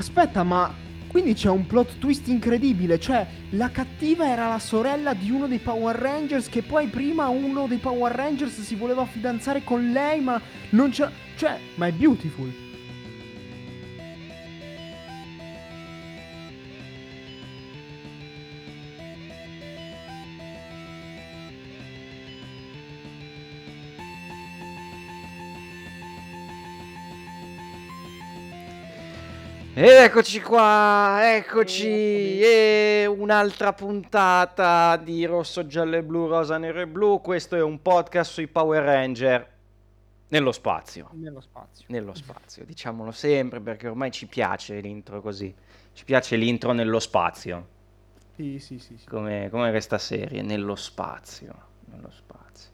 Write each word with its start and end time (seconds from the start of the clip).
Aspetta, 0.00 0.44
ma 0.44 0.74
quindi 1.08 1.34
c'è 1.34 1.50
un 1.50 1.66
plot 1.66 1.98
twist 1.98 2.26
incredibile, 2.28 2.98
cioè 2.98 3.26
la 3.50 3.70
cattiva 3.70 4.26
era 4.26 4.48
la 4.48 4.58
sorella 4.58 5.12
di 5.12 5.30
uno 5.30 5.46
dei 5.46 5.58
Power 5.58 5.94
Rangers 5.94 6.48
che 6.48 6.62
poi 6.62 6.86
prima 6.86 7.28
uno 7.28 7.66
dei 7.66 7.76
Power 7.76 8.10
Rangers 8.10 8.62
si 8.62 8.76
voleva 8.76 9.04
fidanzare 9.04 9.62
con 9.62 9.90
lei, 9.90 10.22
ma 10.22 10.40
non 10.70 10.88
c'è... 10.88 11.06
cioè, 11.36 11.58
ma 11.74 11.86
è 11.86 11.92
beautiful. 11.92 12.69
Eccoci 29.82 30.42
qua, 30.42 31.34
eccoci, 31.36 31.88
e 32.40 33.06
un'altra 33.08 33.72
puntata 33.72 34.96
di 34.96 35.24
Rosso, 35.24 35.66
Giallo 35.66 35.96
e 35.96 36.02
Blu, 36.02 36.26
Rosa, 36.26 36.58
Nero 36.58 36.80
e 36.80 36.86
Blu. 36.86 37.20
Questo 37.22 37.56
è 37.56 37.62
un 37.62 37.80
podcast 37.80 38.30
sui 38.30 38.46
Power 38.46 38.82
Ranger 38.82 39.48
nello 40.28 40.52
spazio. 40.52 41.08
Nello 41.12 41.40
spazio. 41.40 41.86
Nello 41.88 42.14
spazio, 42.14 42.64
diciamolo 42.66 43.10
sempre 43.10 43.60
perché 43.60 43.88
ormai 43.88 44.10
ci 44.10 44.26
piace 44.26 44.78
l'intro 44.80 45.22
così. 45.22 45.52
Ci 45.94 46.04
piace 46.04 46.36
l'intro 46.36 46.72
nello 46.72 47.00
spazio, 47.00 47.66
Sì, 48.36 48.58
sì, 48.58 48.78
sì. 48.78 48.96
sì. 48.98 49.06
come, 49.08 49.48
come 49.50 49.70
questa 49.70 49.96
serie, 49.98 50.42
nello 50.42 50.76
spazio. 50.76 51.54
Nello 51.86 52.10
spazio. 52.10 52.68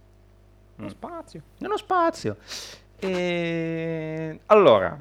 Nello 0.77 0.89
Mm. 0.89 0.93
spazio. 0.93 1.43
Nello 1.59 1.77
spazio. 1.77 2.37
E... 2.99 4.41
Allora, 4.47 4.99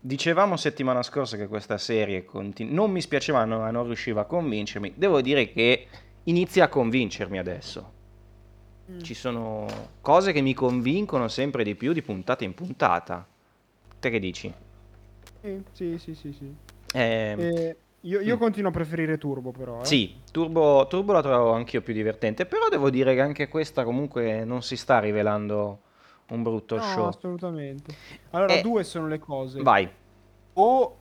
dicevamo 0.00 0.56
settimana 0.56 1.02
scorsa 1.02 1.36
che 1.36 1.46
questa 1.46 1.76
serie 1.78 2.24
continu- 2.24 2.72
non 2.72 2.90
mi 2.90 3.00
spiaceva, 3.00 3.44
no- 3.44 3.70
non 3.70 3.84
riusciva 3.84 4.22
a 4.22 4.24
convincermi. 4.24 4.94
Devo 4.96 5.20
dire 5.20 5.50
che 5.52 5.86
inizia 6.24 6.64
a 6.64 6.68
convincermi 6.68 7.38
adesso. 7.38 7.92
Mm. 8.90 9.00
Ci 9.00 9.14
sono 9.14 9.66
cose 10.00 10.32
che 10.32 10.40
mi 10.40 10.54
convincono 10.54 11.28
sempre 11.28 11.62
di 11.64 11.74
più 11.74 11.92
di 11.92 12.02
puntata 12.02 12.44
in 12.44 12.54
puntata. 12.54 13.26
Te 13.98 14.10
che 14.10 14.18
dici? 14.18 14.52
Sì, 15.42 15.62
sì, 15.72 15.98
sì, 15.98 16.14
sì. 16.14 16.32
sì. 16.32 16.54
Ehm, 16.94 17.40
Eh, 17.40 17.76
io, 18.00 18.20
io 18.20 18.36
Mm. 18.36 18.38
continuo 18.38 18.70
a 18.70 18.72
preferire 18.72 19.18
Turbo 19.18 19.50
però. 19.52 19.82
Eh. 19.82 19.84
Sì, 19.84 20.16
Turbo, 20.32 20.86
Turbo 20.88 21.12
la 21.12 21.20
trovo 21.22 21.52
anch'io 21.52 21.82
più 21.82 21.92
divertente, 21.92 22.46
però 22.46 22.68
devo 22.68 22.88
dire 22.90 23.14
che 23.14 23.20
anche 23.20 23.48
questa 23.48 23.84
comunque 23.84 24.44
non 24.44 24.62
si 24.62 24.76
sta 24.76 24.98
rivelando 24.98 25.82
un 26.30 26.42
brutto 26.42 26.76
No, 26.76 26.82
show. 26.82 27.06
assolutamente. 27.06 27.94
Allora, 28.30 28.54
Eh, 28.58 28.62
due 28.62 28.84
sono 28.84 29.06
le 29.08 29.18
cose. 29.18 29.62
Vai. 29.62 29.88
O 30.54 30.96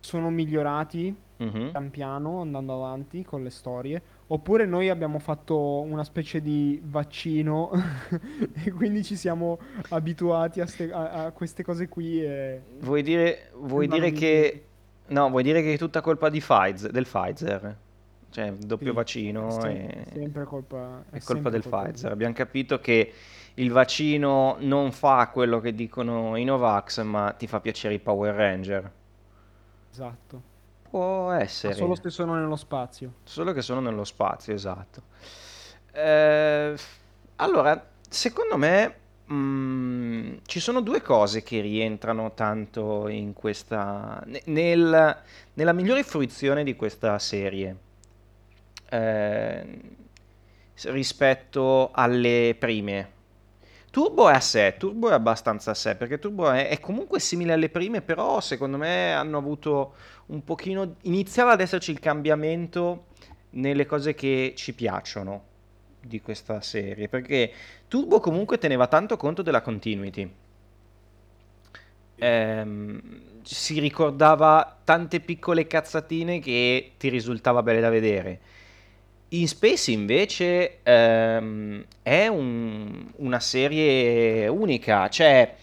sono 0.00 0.30
migliorati 0.30 1.14
Mhm. 1.38 1.70
pian 1.70 1.90
piano 1.90 2.40
andando 2.40 2.74
avanti 2.74 3.24
con 3.24 3.42
le 3.42 3.50
storie, 3.50 4.00
oppure 4.28 4.64
noi 4.64 4.88
abbiamo 4.90 5.18
fatto 5.18 5.80
una 5.80 6.04
specie 6.04 6.40
di 6.40 6.80
vaccino 6.84 7.70
e 8.64 8.70
quindi 8.70 9.02
ci 9.02 9.16
siamo 9.16 9.58
abituati 9.88 10.60
a, 10.60 10.66
ste- 10.66 10.92
a- 10.92 11.24
a 11.24 11.30
queste 11.32 11.64
cose 11.64 11.88
qui 11.88 12.22
e 12.22 12.60
Vuoi 12.80 13.02
dire, 13.02 13.50
vuoi 13.56 13.88
dire 13.88 14.12
che... 14.12 14.66
No, 15.08 15.28
vuoi 15.30 15.42
dire 15.42 15.62
che 15.62 15.74
è 15.74 15.78
tutta 15.78 16.00
colpa 16.00 16.28
di 16.30 16.38
Pfizer, 16.38 16.90
del 16.92 17.06
Pfizer? 17.06 17.76
Cioè, 18.30 18.52
doppio 18.52 18.88
Sì, 18.90 18.94
vaccino 18.94 19.48
è 19.48 19.50
sem- 19.50 19.76
e... 19.76 20.04
sempre 20.12 20.44
colpa, 20.44 21.02
è 21.10 21.16
è 21.16 21.20
colpa 21.22 21.50
sempre 21.50 21.50
del 21.50 21.62
Pfizer. 21.68 22.12
Abbiamo 22.12 22.32
capito 22.34 22.78
che 22.78 23.12
il 23.54 23.70
vaccino 23.70 24.56
non 24.60 24.92
fa 24.92 25.28
quello 25.28 25.60
che 25.60 25.74
dicono 25.74 26.36
i 26.36 26.44
Novax, 26.44 27.02
ma 27.02 27.32
ti 27.32 27.46
fa 27.46 27.60
piacere 27.60 27.94
i 27.94 27.98
Power 28.00 28.34
Ranger. 28.34 28.92
Esatto. 29.90 30.42
Può 30.82 31.30
Ma 31.30 31.40
essere. 31.40 31.74
solo 31.74 31.94
se 31.94 32.10
sono 32.10 32.34
nello 32.34 32.56
spazio. 32.56 33.14
Solo 33.24 33.52
che 33.52 33.62
sono 33.62 33.80
nello 33.80 34.04
spazio, 34.04 34.52
esatto. 34.54 35.02
Eh, 35.92 36.74
allora, 37.36 37.90
secondo 38.08 38.56
me 38.58 38.96
mm, 39.32 40.36
ci 40.44 40.60
sono 40.60 40.80
due 40.80 41.00
cose 41.02 41.42
che 41.42 41.60
rientrano 41.60 42.32
tanto 42.34 43.08
in 43.08 43.32
questa, 43.32 44.22
ne- 44.26 44.42
nel- 44.46 45.22
nella 45.54 45.72
migliore 45.72 46.02
fruizione 46.02 46.64
di 46.64 46.76
questa 46.76 47.18
serie 47.18 47.76
eh, 48.90 49.80
rispetto 50.84 51.90
alle 51.92 52.56
prime. 52.58 53.20
Turbo 53.92 54.30
è 54.30 54.32
a 54.32 54.40
sé, 54.40 54.76
Turbo 54.78 55.10
è 55.10 55.12
abbastanza 55.12 55.72
a 55.72 55.74
sé, 55.74 55.96
perché 55.96 56.18
Turbo 56.18 56.50
è, 56.50 56.68
è 56.68 56.80
comunque 56.80 57.20
simile 57.20 57.52
alle 57.52 57.68
prime, 57.68 58.00
però 58.00 58.40
secondo 58.40 58.78
me 58.78 59.12
hanno 59.12 59.36
avuto 59.36 59.96
un 60.28 60.42
pochino... 60.44 60.94
iniziava 61.02 61.52
ad 61.52 61.60
esserci 61.60 61.90
il 61.90 62.00
cambiamento 62.00 63.08
nelle 63.50 63.84
cose 63.84 64.14
che 64.14 64.54
ci 64.56 64.72
piacciono 64.72 65.44
di 66.00 66.22
questa 66.22 66.62
serie, 66.62 67.08
perché 67.08 67.52
Turbo 67.86 68.18
comunque 68.18 68.56
teneva 68.56 68.86
tanto 68.86 69.18
conto 69.18 69.42
della 69.42 69.60
continuity. 69.60 70.32
Ehm, 72.14 73.00
si 73.42 73.78
ricordava 73.78 74.78
tante 74.84 75.20
piccole 75.20 75.66
cazzatine 75.66 76.40
che 76.40 76.92
ti 76.96 77.10
risultava 77.10 77.62
belle 77.62 77.80
da 77.80 77.90
vedere. 77.90 78.40
In 79.32 79.48
Space 79.48 79.90
invece 79.90 80.78
ehm, 80.82 81.84
è 82.02 82.26
un- 82.26 83.10
una 83.16 83.40
serie 83.40 84.46
unica, 84.48 85.08
cioè 85.08 85.54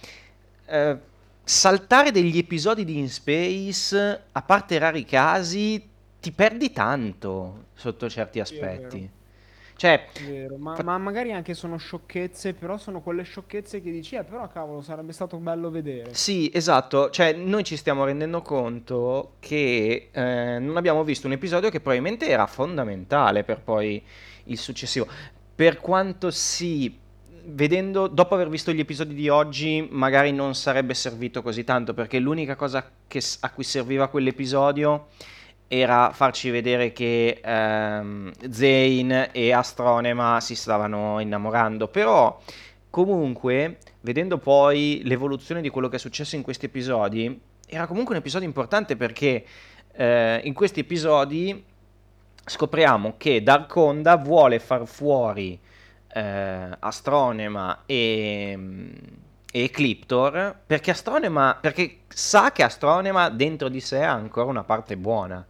eh, 0.66 0.98
saltare 1.44 2.12
degli 2.12 2.38
episodi 2.38 2.84
di 2.84 2.98
In 2.98 3.10
Space, 3.10 4.24
a 4.32 4.42
parte 4.42 4.78
rari 4.80 5.06
casi, 5.06 5.88
ti 6.20 6.32
perdi 6.32 6.72
tanto 6.72 7.66
sotto 7.76 8.10
certi 8.10 8.40
aspetti. 8.40 9.10
Cioè, 9.80 10.08
vero, 10.28 10.58
ma, 10.58 10.76
fa- 10.76 10.84
ma 10.84 10.98
magari 10.98 11.32
anche 11.32 11.54
sono 11.54 11.78
sciocchezze, 11.78 12.54
però 12.54 12.78
sono 12.78 13.00
quelle 13.00 13.24
sciocchezze 13.24 13.82
che 13.82 13.90
dici, 13.92 14.16
eh, 14.16 14.26
però 14.26 14.46
cavolo, 14.50 14.82
sarebbe 14.82 15.14
stato 15.14 15.38
bello 15.38 15.70
vedere. 15.70 16.14
Sì, 16.14 16.52
esatto, 16.54 17.10
cioè 17.12 17.32
noi 17.32 17.64
ci 17.64 17.78
stiamo 17.78 18.04
rendendo 18.04 18.42
conto 18.42 19.36
che 19.40 20.10
eh, 20.12 20.58
non 20.60 20.76
abbiamo 20.76 21.06
visto 21.06 21.28
un 21.28 21.34
episodio 21.34 21.70
che 21.70 21.80
probabilmente 21.80 22.28
era 22.28 22.46
fondamentale 22.46 23.46
per 23.46 23.62
poi 23.62 24.04
il 24.46 24.58
successivo. 24.58 25.08
Per 25.56 25.80
quanto 25.80 26.30
sì, 26.30 27.00
vedendo, 27.46 28.08
dopo 28.08 28.36
aver 28.36 28.50
visto 28.50 28.74
gli 28.74 28.82
episodi 28.82 29.14
di 29.14 29.30
oggi, 29.30 29.88
magari 29.92 30.34
non 30.34 30.56
sarebbe 30.56 30.94
servito 30.94 31.42
così 31.42 31.64
tanto, 31.64 31.94
perché 31.94 32.20
l'unica 32.20 32.58
cosa 32.58 32.86
che 33.08 33.22
s- 33.22 33.38
a 33.40 33.50
cui 33.52 33.64
serviva 33.64 34.10
quell'episodio 34.10 35.08
era 35.72 36.12
farci 36.12 36.50
vedere 36.50 36.92
che 36.92 37.40
ehm, 37.44 38.32
Zane 38.50 39.32
e 39.32 39.54
Astronema 39.54 40.42
si 40.42 40.56
stavano 40.56 41.20
innamorando, 41.20 41.88
però 41.88 42.42
comunque, 42.90 43.78
vedendo 44.02 44.40
poi 44.40 45.02
l'evoluzione 45.06 45.62
di 45.62 45.70
quello 45.70 45.88
che 45.88 45.98
è 45.98 46.00
successo 46.00 46.36
in 46.36 46.42
questi 46.42 46.66
episodi, 46.66 47.40
era 47.68 47.86
comunque 47.86 48.16
un 48.16 48.20
episodio 48.20 48.48
importante 48.48 48.98
perché 48.98 49.46
eh, 49.94 50.42
in 50.44 50.56
questi 50.56 50.80
episodi 50.80 51.64
scopriamo 52.46 53.14
che 53.18 53.44
Darkonda 53.44 54.16
vuole 54.18 54.58
far 54.58 54.88
fuori 54.88 55.60
eh, 56.12 56.68
Astronema 56.80 57.84
e, 57.86 58.58
e 59.52 59.64
Ecliptor 59.64 60.62
perché 60.66 60.96
perché 61.62 61.98
sa 62.08 62.52
che 62.52 62.64
Astronema 62.64 63.30
dentro 63.30 63.70
di 63.70 63.80
sé 63.80 64.02
ha 64.02 64.14
ancora 64.14 64.48
una 64.48 64.64
parte 64.64 64.98
buona 64.98 65.46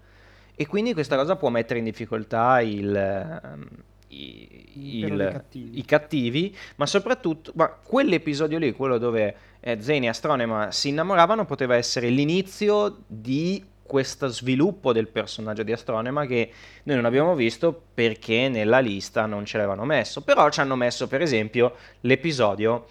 e 0.61 0.67
quindi 0.67 0.91
questa 0.91 1.15
cosa 1.15 1.37
può 1.37 1.47
mettere 1.47 1.79
in 1.79 1.85
difficoltà 1.85 2.59
il, 2.59 2.93
ehm, 2.93 3.67
i, 4.09 5.05
il- 5.05 5.29
cattivi. 5.31 5.79
i 5.79 5.85
cattivi, 5.85 6.57
ma 6.75 6.85
soprattutto 6.85 7.53
ma 7.55 7.69
quell'episodio 7.69 8.57
lì, 8.57 8.73
quello 8.73 8.97
dove 8.97 9.35
eh, 9.61 9.81
Zane 9.81 10.07
e 10.07 10.09
Astronema 10.09 10.69
si 10.69 10.89
innamoravano, 10.89 11.45
poteva 11.45 11.77
essere 11.77 12.09
l'inizio 12.09 13.03
di 13.07 13.63
questo 13.81 14.27
sviluppo 14.27 14.91
del 14.91 15.07
personaggio 15.07 15.63
di 15.63 15.71
Astronema 15.71 16.25
che 16.25 16.51
noi 16.83 16.97
non 16.97 17.05
abbiamo 17.05 17.35
visto 17.35 17.83
perché 17.93 18.49
nella 18.49 18.79
lista 18.79 19.25
non 19.25 19.45
ce 19.45 19.55
l'avevano 19.55 19.85
messo, 19.85 20.23
però 20.23 20.49
ci 20.49 20.59
hanno 20.59 20.75
messo 20.75 21.07
per 21.07 21.21
esempio 21.21 21.73
l'episodio, 22.01 22.85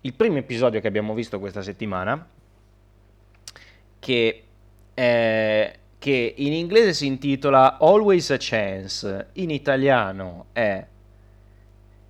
il 0.00 0.12
primo 0.14 0.38
episodio 0.38 0.80
che 0.80 0.88
abbiamo 0.88 1.14
visto 1.14 1.38
questa 1.38 1.62
settimana, 1.62 2.26
che, 4.00 4.44
eh, 4.92 5.76
che 6.02 6.34
in 6.38 6.52
inglese 6.52 6.94
si 6.94 7.06
intitola 7.06 7.78
Always 7.78 8.30
a 8.30 8.36
Chance, 8.36 9.28
in 9.34 9.50
italiano 9.50 10.46
è 10.50 10.84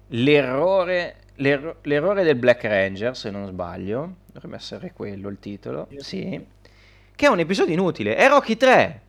l'errore, 0.08 1.16
l'erro- 1.36 1.76
l'errore 1.82 2.22
del 2.24 2.36
Black 2.36 2.64
Ranger, 2.64 3.14
se 3.14 3.28
non 3.30 3.46
sbaglio, 3.46 4.14
dovrebbe 4.32 4.56
essere 4.56 4.92
quello 4.94 5.28
il 5.28 5.38
titolo, 5.38 5.88
sì, 5.98 6.42
che 7.14 7.26
è 7.26 7.28
un 7.28 7.38
episodio 7.40 7.74
inutile, 7.74 8.16
è 8.16 8.28
Rocky 8.28 8.56
3. 8.56 9.00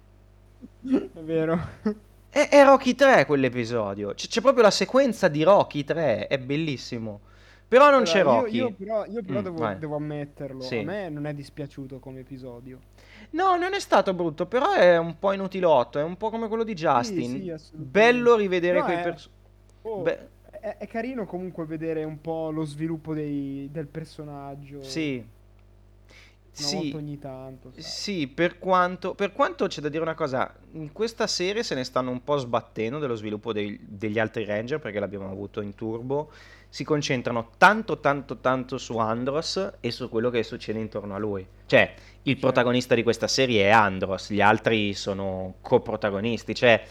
È 1.14 1.20
vero. 1.22 1.60
È, 2.30 2.50
è 2.50 2.64
Rocky 2.66 2.94
3 2.96 3.26
quell'episodio. 3.26 4.14
C- 4.16 4.28
c'è 4.28 4.42
proprio 4.42 4.64
la 4.64 4.72
sequenza 4.72 5.30
di 5.30 5.44
Rocky 5.44 5.84
3, 5.86 6.28
è 6.28 6.38
bellissimo. 6.40 7.22
Però 7.68 7.90
non 7.90 8.04
c'è 8.04 8.20
Allora, 8.20 8.36
io- 8.36 8.42
Rocky. 8.42 8.58
Io, 8.58 8.72
però, 8.74 9.06
io 9.06 9.24
però 9.24 9.40
Mm, 9.40 9.44
devo, 9.44 9.74
devo 9.80 9.96
ammetterlo, 9.96 10.62
Sì. 10.62 10.80
a 10.80 10.84
me 10.84 11.10
non 11.10 11.26
è 11.26 11.34
dispiaciuto 11.34 12.00
come 12.00 12.20
episodio. 12.20 12.80
No, 13.34 13.56
non 13.56 13.74
è 13.74 13.80
stato 13.80 14.14
brutto, 14.14 14.46
però 14.46 14.74
è 14.74 14.98
un 14.98 15.18
po' 15.20 15.32
inutilotto, 15.32 16.00
è 16.00 16.04
un 16.04 16.18
po' 16.18 16.30
come 16.30 16.48
quello 16.48 16.64
di 16.64 16.74
Justin. 16.74 17.42
sì, 17.42 17.50
assolutamente. 17.50 18.00
Bello 18.00 18.36
rivedere 18.36 18.74
Però 18.76 18.86
quei 18.86 18.98
è- 18.98 19.02
personaggi. 19.04 19.42
Oh, 19.84 20.02
Beh. 20.02 20.30
è, 20.60 20.78
è 20.78 20.88
carino 20.88 21.26
comunque 21.26 21.66
vedere 21.66 22.04
un 22.04 22.22
po' 22.22 22.50
lo 22.52 22.64
sviluppo 22.64 23.14
dei- 23.14 23.70
del 23.72 23.88
personaggio. 23.88 24.82
Sì. 24.84 25.24
Sì. 26.56 26.94
ogni 26.96 27.18
tanto. 27.18 27.72
sai. 27.72 27.82
Sì, 27.82 28.28
per 28.28 28.60
quanto, 28.60 29.16
per 29.16 29.34
quanto 29.34 29.66
c'è 29.66 29.82
da 29.82 29.90
dire 29.90 30.04
una 30.04 30.14
cosa, 30.14 30.54
in 30.74 30.92
questa 30.92 31.26
serie 31.26 31.64
se 31.64 31.74
ne 31.74 31.84
stanno 31.84 32.12
un 32.12 32.24
po' 32.24 32.38
sbattendo 32.38 33.00
dello 33.00 33.16
sviluppo 33.16 33.52
dei- 33.52 33.80
degli 33.82 34.20
altri 34.20 34.46
Ranger 34.46 34.80
perché 34.80 35.00
l'abbiamo 35.00 35.28
avuto 35.32 35.62
in 35.62 35.74
turbo. 35.74 36.30
Si 36.74 36.84
concentrano 36.84 37.52
tanto, 37.60 38.00
tanto, 38.00 38.38
tanto 38.40 38.80
su 38.80 38.98
Andros 38.98 39.74
e 39.80 39.92
su 39.92 40.10
quello 40.10 40.32
che 40.32 40.42
succede 40.42 40.80
intorno 40.80 41.14
a 41.14 41.20
lui. 41.20 41.46
Cioè, 41.68 41.94
il 42.24 42.32
Certo. 42.34 42.40
protagonista 42.40 42.96
di 42.96 43.04
questa 43.04 43.28
serie 43.28 43.66
è 43.66 43.70
Andros, 43.70 44.32
gli 44.32 44.42
altri 44.42 44.96
sono 44.96 45.54
coprotagonisti. 45.62 46.56
Cioè, 46.56 46.84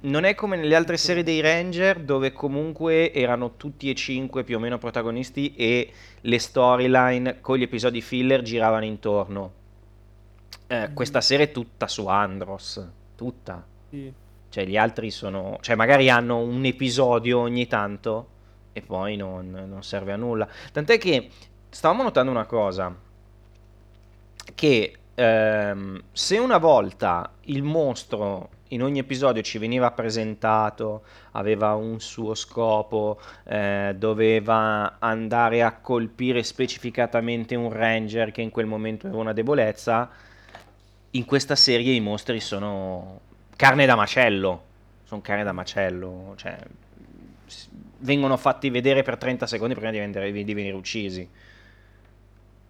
non 0.00 0.24
è 0.24 0.34
come 0.34 0.58
nelle 0.58 0.74
altre 0.74 0.98
serie 0.98 1.22
dei 1.22 1.40
Ranger 1.40 2.00
dove 2.00 2.32
comunque 2.32 3.10
erano 3.10 3.56
tutti 3.56 3.88
e 3.88 3.94
cinque 3.94 4.44
più 4.44 4.56
o 4.56 4.60
meno 4.60 4.76
protagonisti 4.76 5.54
e 5.56 5.90
le 6.20 6.38
storyline 6.38 7.40
con 7.40 7.56
gli 7.56 7.62
episodi 7.62 8.02
filler 8.02 8.42
giravano 8.42 8.84
intorno. 8.84 9.52
Eh, 10.66 10.88
Mhm. 10.88 10.92
Questa 10.92 11.22
serie 11.22 11.46
è 11.46 11.50
tutta 11.52 11.88
su 11.88 12.06
Andros, 12.06 12.86
tutta. 13.16 13.64
Sì. 13.88 14.12
Cioè 14.50 14.66
gli 14.66 14.76
altri 14.76 15.10
sono... 15.10 15.56
Cioè 15.62 15.74
magari 15.74 16.10
hanno 16.10 16.36
un 16.38 16.66
episodio 16.66 17.38
ogni 17.38 17.66
tanto 17.66 18.34
e 18.76 18.82
poi 18.82 19.16
non, 19.16 19.48
non 19.66 19.82
serve 19.82 20.12
a 20.12 20.16
nulla. 20.16 20.46
Tant'è 20.70 20.98
che 20.98 21.30
stavamo 21.70 22.02
notando 22.02 22.30
una 22.30 22.44
cosa, 22.44 22.94
che 24.54 24.96
ehm, 25.14 26.02
se 26.12 26.36
una 26.36 26.58
volta 26.58 27.32
il 27.44 27.62
mostro 27.62 28.50
in 28.68 28.82
ogni 28.82 28.98
episodio 28.98 29.40
ci 29.40 29.56
veniva 29.56 29.90
presentato, 29.92 31.04
aveva 31.32 31.72
un 31.72 32.00
suo 32.00 32.34
scopo, 32.34 33.18
eh, 33.44 33.94
doveva 33.96 34.96
andare 34.98 35.62
a 35.62 35.72
colpire 35.76 36.42
specificatamente 36.42 37.54
un 37.54 37.72
ranger 37.72 38.30
che 38.30 38.42
in 38.42 38.50
quel 38.50 38.66
momento 38.66 39.06
aveva 39.06 39.22
una 39.22 39.32
debolezza, 39.32 40.10
in 41.12 41.24
questa 41.24 41.56
serie 41.56 41.94
i 41.94 42.00
mostri 42.00 42.40
sono 42.40 43.20
carne 43.56 43.86
da 43.86 43.94
macello, 43.94 44.64
sono 45.04 45.22
carne 45.22 45.44
da 45.44 45.52
macello, 45.52 46.34
cioè 46.36 46.58
vengono 47.98 48.36
fatti 48.36 48.70
vedere 48.70 49.02
per 49.02 49.16
30 49.16 49.46
secondi 49.46 49.74
prima 49.74 49.90
di 49.90 49.98
venire, 49.98 50.32
di 50.32 50.54
venire 50.54 50.76
uccisi. 50.76 51.28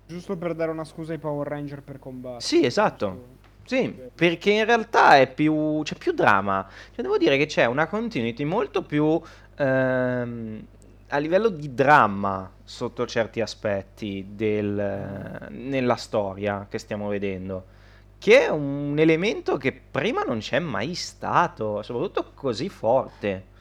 Giusto 0.06 0.36
per 0.36 0.54
dare 0.54 0.70
una 0.70 0.84
scusa 0.84 1.12
ai 1.12 1.18
Power 1.18 1.46
Ranger 1.48 1.82
per 1.82 1.98
combattere. 1.98 2.40
Sì, 2.40 2.64
esatto. 2.64 3.34
Sì, 3.64 3.92
perché 4.14 4.52
in 4.52 4.64
realtà 4.64 5.16
è 5.18 5.32
più, 5.32 5.80
c'è 5.82 5.96
più 5.96 6.12
dramma. 6.12 6.64
Cioè, 6.94 7.02
devo 7.02 7.18
dire 7.18 7.36
che 7.36 7.46
c'è 7.46 7.64
una 7.64 7.88
continuity 7.88 8.44
molto 8.44 8.82
più 8.84 9.20
ehm, 9.56 10.64
a 11.08 11.18
livello 11.18 11.48
di 11.48 11.74
dramma 11.74 12.48
sotto 12.62 13.06
certi 13.06 13.40
aspetti 13.40 14.26
del- 14.30 15.46
nella 15.50 15.96
storia 15.96 16.66
che 16.68 16.78
stiamo 16.78 17.08
vedendo, 17.08 17.64
che 18.18 18.44
è 18.46 18.48
un 18.50 18.94
elemento 18.98 19.56
che 19.56 19.72
prima 19.72 20.22
non 20.22 20.38
c'è 20.38 20.58
mai 20.60 20.94
stato, 20.94 21.82
soprattutto 21.82 22.32
così 22.34 22.68
forte. 22.68 23.54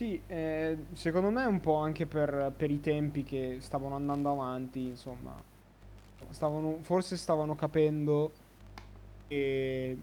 Sì, 0.00 0.18
eh, 0.28 0.78
secondo 0.94 1.28
me 1.28 1.42
è 1.42 1.46
un 1.46 1.60
po' 1.60 1.74
anche 1.74 2.06
per, 2.06 2.54
per 2.56 2.70
i 2.70 2.80
tempi 2.80 3.22
che 3.22 3.58
stavano 3.60 3.96
andando 3.96 4.30
avanti, 4.30 4.86
insomma. 4.86 5.30
Stavano, 6.30 6.78
forse 6.80 7.18
stavano 7.18 7.54
capendo 7.54 8.32
e 9.28 9.98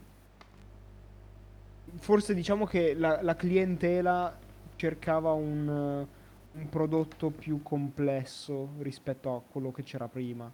forse 1.96 2.36
diciamo 2.36 2.68
che 2.68 2.94
la, 2.94 3.24
la 3.24 3.36
clientela 3.36 4.38
cercava 4.76 5.32
un, 5.32 5.68
un 5.68 6.70
prodotto 6.70 7.32
più 7.32 7.64
complesso 7.64 8.74
rispetto 8.78 9.36
a 9.36 9.42
quello 9.42 9.72
che 9.72 9.82
c'era 9.82 10.08
prima. 10.08 10.52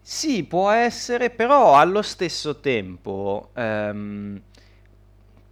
Sì, 0.00 0.42
può 0.42 0.70
essere, 0.70 1.30
però 1.30 1.76
allo 1.76 2.02
stesso 2.02 2.58
tempo, 2.58 3.50
ehm, 3.54 4.42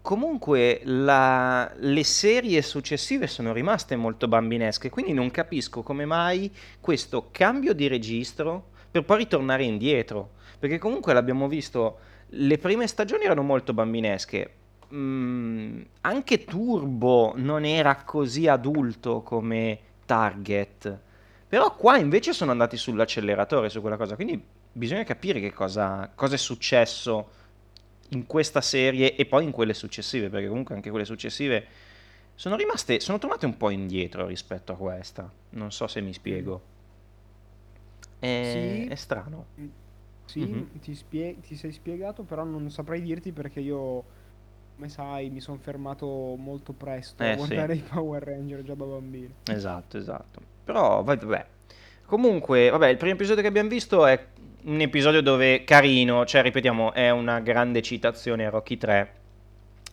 comunque 0.03 0.81
la- 0.85 1.71
le 1.77 2.05
serie 2.05 2.61
successive 2.63 3.27
sono 3.27 3.53
rimaste 3.53 3.97
molto 3.97 4.29
bambinesche, 4.29 4.91
quindi 4.91 5.13
non 5.13 5.31
capisco 5.31 5.83
come 5.83 6.05
mai 6.05 6.53
questo 6.81 7.29
cambio 7.31 7.73
di 7.73 7.89
registro 7.89 8.71
per 8.91 9.05
poi 9.05 9.19
ritornare 9.19 9.65
indietro, 9.65 10.33
perché 10.59 10.79
comunque 10.79 11.13
l'abbiamo 11.15 11.49
visto, 11.49 11.99
le 12.31 12.59
prime 12.59 12.87
stagioni 12.87 13.25
erano 13.25 13.43
molto 13.43 13.73
bambinesche, 13.73 14.55
Mm, 14.95 15.81
anche 16.03 16.45
Turbo 16.45 17.33
non 17.37 17.65
era 17.65 17.97
così 18.05 18.47
adulto 18.47 19.23
come 19.23 19.79
Target. 20.05 21.01
Però 21.49 21.75
qua 21.77 21.97
invece 21.99 22.33
sono 22.33 22.51
andati 22.51 22.77
sull'acceleratore 22.77 23.69
su 23.71 23.81
quella 23.81 23.97
cosa, 23.97 24.15
quindi 24.17 24.43
bisogna 24.73 25.05
capire 25.05 25.41
che 25.41 25.53
cosa, 25.53 26.11
cosa 26.15 26.35
è 26.35 26.39
successo 26.39 27.31
in 28.13 28.27
questa 28.27 28.61
serie 28.61 29.15
e 29.17 29.27
poi 29.27 29.45
in 29.45 29.51
quelle 29.51 29.75
successive, 29.75 30.29
perché 30.29 30.49
comunque 30.49 30.75
anche 30.75 30.91
quelle 30.91 31.05
successive 31.05 31.67
sono 32.35 32.57
rimaste, 32.57 33.01
sono 33.01 33.19
tornate 33.19 33.47
un 33.47 33.57
po' 33.57 33.71
indietro 33.71 34.27
rispetto 34.27 34.73
a 34.73 34.77
questa. 34.77 35.31
Non 35.51 35.71
so 35.73 35.87
se 35.87 36.01
mi 36.01 36.13
spiego. 36.13 36.63
È, 38.19 38.27
Sì. 38.53 38.85
è 38.91 38.95
strano. 38.95 39.47
Sì, 40.25 40.41
Mhm. 40.41 40.81
ti 40.81 40.95
spie- 40.95 41.41
ti 41.41 41.57
sei 41.57 41.73
spiegato, 41.73 42.23
però 42.23 42.45
non 42.45 42.71
saprei 42.71 43.03
dirti 43.03 43.33
perché 43.33 43.61
io, 43.61 44.05
come 44.77 44.89
sai, 44.89 45.29
mi 45.31 45.41
sono 45.41 45.59
fermato 45.59 46.07
molto 46.37 46.73
presto 46.73 47.23
Eh, 47.23 47.33
a 47.33 47.33
sì. 47.33 47.37
guardare 47.37 47.75
i 47.75 47.83
Power 47.83 48.23
Ranger 48.23 48.63
già 48.63 48.75
da 48.75 48.85
bambino. 48.85 49.35
Esatto, 49.45 49.99
esatto. 49.99 50.41
Però, 50.65 51.03
vabbè. 51.03 51.47
Comunque, 52.07 52.71
vabbè, 52.71 52.89
il 52.89 52.97
primo 52.99 53.15
episodio 53.15 53.43
che 53.43 53.49
abbiamo 53.49 53.69
visto 53.69 54.07
è 54.07 54.27
un 54.65 54.81
episodio 54.81 55.23
dove 55.23 55.65
carino, 55.65 56.25
cioè, 56.25 56.43
ripetiamo, 56.43 56.93
è 56.93 57.11
una 57.11 57.41
grande 57.41 57.83
citazione 57.83 58.47
a 58.47 58.51
Rocky 58.51 58.77
3, 58.77 59.13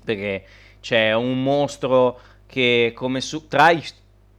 perché 0.03 0.43
c'è 0.79 1.13
un 1.13 1.41
mostro 1.41 2.19
che 2.45 2.91
come 2.95 3.21
su- 3.21 3.47
tra 3.47 3.71
i 3.71 3.81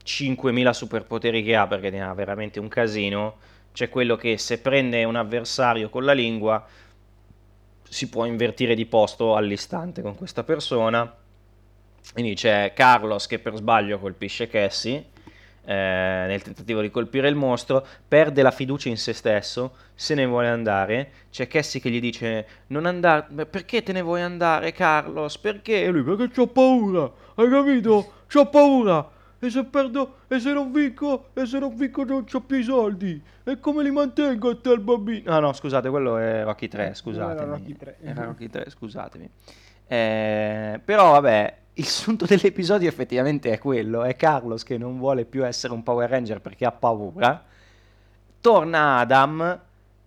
5.000 0.04 0.70
superpoteri 0.72 1.42
che 1.42 1.56
ha, 1.56 1.66
perché 1.66 1.90
ne 1.90 2.02
ha 2.02 2.12
veramente 2.14 2.60
un 2.60 2.68
casino, 2.68 3.38
c'è 3.72 3.88
quello 3.88 4.16
che 4.16 4.38
se 4.38 4.60
prende 4.60 5.04
un 5.04 5.16
avversario 5.16 5.88
con 5.90 6.04
la 6.04 6.12
lingua 6.12 6.66
si 7.88 8.08
può 8.08 8.24
invertire 8.24 8.74
di 8.74 8.86
posto 8.86 9.34
all'istante 9.34 10.00
con 10.00 10.14
questa 10.14 10.44
persona. 10.44 11.12
Quindi 12.12 12.34
c'è 12.34 12.72
Carlos 12.74 13.26
che 13.26 13.38
per 13.38 13.56
sbaglio 13.56 13.98
colpisce 13.98 14.48
Cassie 14.48 15.06
eh, 15.70 16.24
nel 16.26 16.42
tentativo 16.42 16.80
di 16.80 16.90
colpire 16.90 17.28
il 17.28 17.36
mostro, 17.36 17.86
perde 18.08 18.42
la 18.42 18.50
fiducia 18.50 18.88
in 18.88 18.96
se 18.96 19.12
stesso, 19.12 19.76
se 19.94 20.14
ne 20.14 20.26
vuole 20.26 20.48
andare. 20.48 21.10
C'è 21.30 21.46
Cassie 21.46 21.80
che 21.80 21.90
gli 21.90 22.00
dice: 22.00 22.46
Non 22.68 22.86
andare, 22.86 23.26
"Beh, 23.30 23.46
perché 23.46 23.82
te 23.84 23.92
ne 23.92 24.02
vuoi 24.02 24.20
andare, 24.22 24.72
Carlos? 24.72 25.38
Perché? 25.38 25.84
E 25.84 25.90
lui, 25.90 26.02
perché 26.02 26.28
c'ho 26.34 26.48
paura, 26.48 27.08
hai 27.36 27.48
capito? 27.48 28.12
C'ho 28.28 28.46
paura. 28.48 29.08
E 29.42 29.48
se 29.48 29.64
perdo, 29.64 30.16
e 30.28 30.38
se 30.38 30.52
non 30.52 30.70
vinco, 30.70 31.28
e 31.34 31.46
se 31.46 31.58
non 31.58 31.74
vinco 31.74 32.04
non 32.04 32.24
c'ho 32.24 32.40
più 32.40 32.58
i 32.58 32.62
soldi. 32.62 33.22
E 33.44 33.58
come 33.58 33.82
li 33.82 33.90
mantengo 33.90 34.50
a 34.50 34.56
te 34.60 34.70
il 34.72 34.80
bambino? 34.80 35.30
Ah 35.34 35.38
no, 35.38 35.52
scusate, 35.54 35.88
quello 35.88 36.18
è 36.18 36.42
Rocky 36.44 36.68
3, 36.68 36.78
Quello 36.82 36.94
scusatemi. 36.94 37.40
era 37.40 37.44
Rocky 37.44 37.76
3. 37.76 37.96
Era 38.02 38.24
Rocky 38.24 38.48
3, 38.50 38.68
scusatemi. 38.68 39.30
Eh, 39.86 40.80
però 40.84 41.12
vabbè, 41.12 41.56
il 41.74 41.86
sunto 41.86 42.26
dell'episodio 42.26 42.88
effettivamente 42.88 43.50
è 43.52 43.58
quello, 43.58 44.02
è 44.04 44.14
Carlos 44.16 44.62
che 44.64 44.76
non 44.78 44.98
vuole 44.98 45.24
più 45.24 45.44
essere 45.46 45.72
un 45.72 45.82
Power 45.82 46.08
Ranger 46.10 46.40
perché 46.40 46.66
ha 46.66 46.72
paura. 46.72 47.44
Torna 48.40 48.98
Adam 48.98 49.60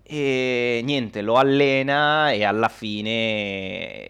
e 0.04 0.82
niente, 0.84 1.22
lo 1.22 1.36
allena 1.38 2.32
e 2.32 2.44
alla 2.44 2.68
fine 2.70 4.08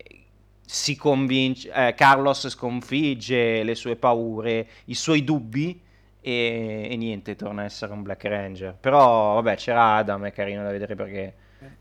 si 0.66 0.96
convince, 0.96 1.72
eh, 1.72 1.94
Carlos 1.94 2.48
sconfigge 2.48 3.64
le 3.64 3.76
sue 3.76 3.96
paure, 3.96 4.68
i 4.86 4.96
suoi 4.96 5.24
dubbi 5.24 5.80
e, 6.22 6.88
e 6.90 6.96
niente, 6.98 7.36
torna 7.36 7.62
a 7.64 7.66
essere 7.66 7.94
un 7.94 8.02
Black 8.02 8.24
Ranger. 8.26 8.76
Però 8.80 9.36
vabbè, 9.36 9.56
c'era 9.58 9.96
Adam, 9.98 10.26
è 10.26 10.32
carino 10.32 10.64
da 10.64 10.72
vedere 10.72 10.96
perché 10.96 11.34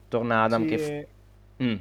torna 0.09 0.43
Adam 0.45 0.63
Sì, 0.63 0.67
che... 0.67 0.79
f- 0.79 0.91
e- 0.91 1.09
Mm. 1.63 1.77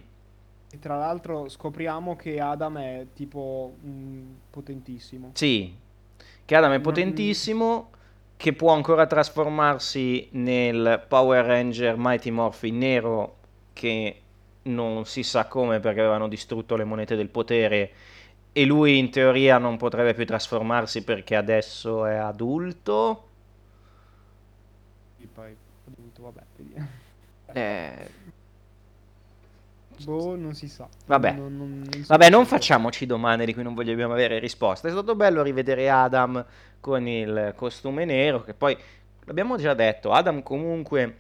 E 0.72 0.80
tra 0.80 0.98
l'altro 0.98 1.50
scopriamo 1.50 2.16
che 2.16 2.40
Adam 2.40 2.78
è 2.80 3.08
tipo 3.14 3.76
mm, 3.86 4.34
potentissimo. 4.50 5.34
Sì, 5.34 5.78
che 6.46 6.56
Adam 6.56 6.74
è 6.74 6.80
Non- 6.80 6.82
potentissimo, 6.82 7.92
che 8.38 8.54
può 8.54 8.74
ancora 8.74 9.06
trasformarsi 9.08 10.30
nel 10.34 11.06
Power 11.08 11.46
Ranger 11.46 11.96
Mighty 11.98 12.30
Morphin 12.32 12.78
nero, 12.78 13.38
che 13.74 14.22
non 14.64 15.06
si 15.06 15.24
sa 15.24 15.48
come 15.48 15.80
perché 15.80 16.00
avevano 16.02 16.28
distrutto 16.28 16.76
le 16.76 16.84
monete 16.84 17.16
del 17.16 17.30
potere, 17.30 17.92
e 18.52 18.66
lui 18.66 18.98
in 18.98 19.10
teoria 19.12 19.58
non 19.58 19.78
potrebbe 19.78 20.14
più 20.14 20.26
trasformarsi 20.26 21.04
perché 21.04 21.36
adesso 21.36 22.06
è 22.06 22.16
adulto. 22.16 23.26
Sì, 25.18 25.28
poi, 25.28 25.56
adulto. 25.86 26.22
vabbè, 26.24 26.44
vediamo. 26.56 26.90
Eh, 27.54 28.10
Boh, 30.04 30.36
non 30.36 30.54
si 30.54 30.68
sa. 30.68 30.88
Vabbè. 31.06 31.34
Non, 31.34 31.58
non- 31.58 31.82
non 31.92 32.04
so 32.04 32.06
Vabbè, 32.08 32.30
non 32.30 32.46
facciamoci 32.46 33.06
domande 33.06 33.46
di 33.46 33.54
cui 33.54 33.64
non 33.64 33.74
vogliamo 33.74 34.14
avere 34.14 34.40
risposte. 34.40 34.88
È 34.88 34.92
stato 34.92 35.16
bello 35.16 35.42
rivedere 35.42 35.90
Adam 35.90 36.46
con 36.80 37.08
il 37.08 37.54
costume 37.56 38.06
nero, 38.06 38.44
che 38.44 38.54
poi 38.54 38.78
l'abbiamo 39.26 39.58
già 39.58 39.74
detto, 39.74 40.12
Adam 40.12 40.42
comunque, 40.44 41.16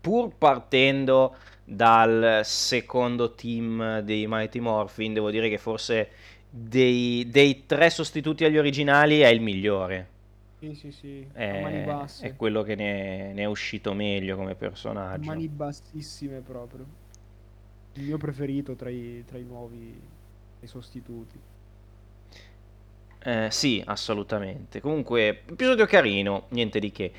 pur 0.00 0.34
partendo 0.36 1.36
dal 1.64 2.40
secondo 2.44 3.34
team 3.34 4.00
dei 4.00 4.26
Mighty 4.26 4.58
Morphin, 4.60 5.12
devo 5.12 5.30
dire 5.30 5.48
che 5.48 5.58
forse 5.58 6.10
dei, 6.48 7.28
dei 7.30 7.64
tre 7.66 7.90
sostituti 7.90 8.44
agli 8.44 8.58
originali 8.58 9.20
è 9.20 9.28
il 9.28 9.40
migliore. 9.40 10.08
Sì, 10.58 10.74
sì, 10.74 10.92
sì. 10.92 11.26
È, 11.32 11.86
è 12.20 12.36
quello 12.36 12.62
che 12.62 12.74
ne, 12.74 13.32
ne 13.32 13.42
è 13.42 13.46
uscito 13.46 13.94
meglio 13.94 14.36
come 14.36 14.54
personaggio. 14.54 15.24
mani 15.24 15.48
bassissime 15.48 16.40
proprio. 16.40 16.84
Il 17.94 18.02
mio 18.02 18.18
preferito 18.18 18.74
tra 18.74 18.88
i, 18.88 19.24
tra 19.26 19.38
i 19.38 19.42
nuovi 19.42 20.18
i 20.60 20.66
sostituti. 20.66 21.38
Eh, 23.22 23.48
sì, 23.50 23.82
assolutamente. 23.84 24.80
Comunque, 24.80 25.42
episodio 25.50 25.86
carino, 25.86 26.46
niente 26.50 26.78
di 26.78 26.90
che. 26.90 27.12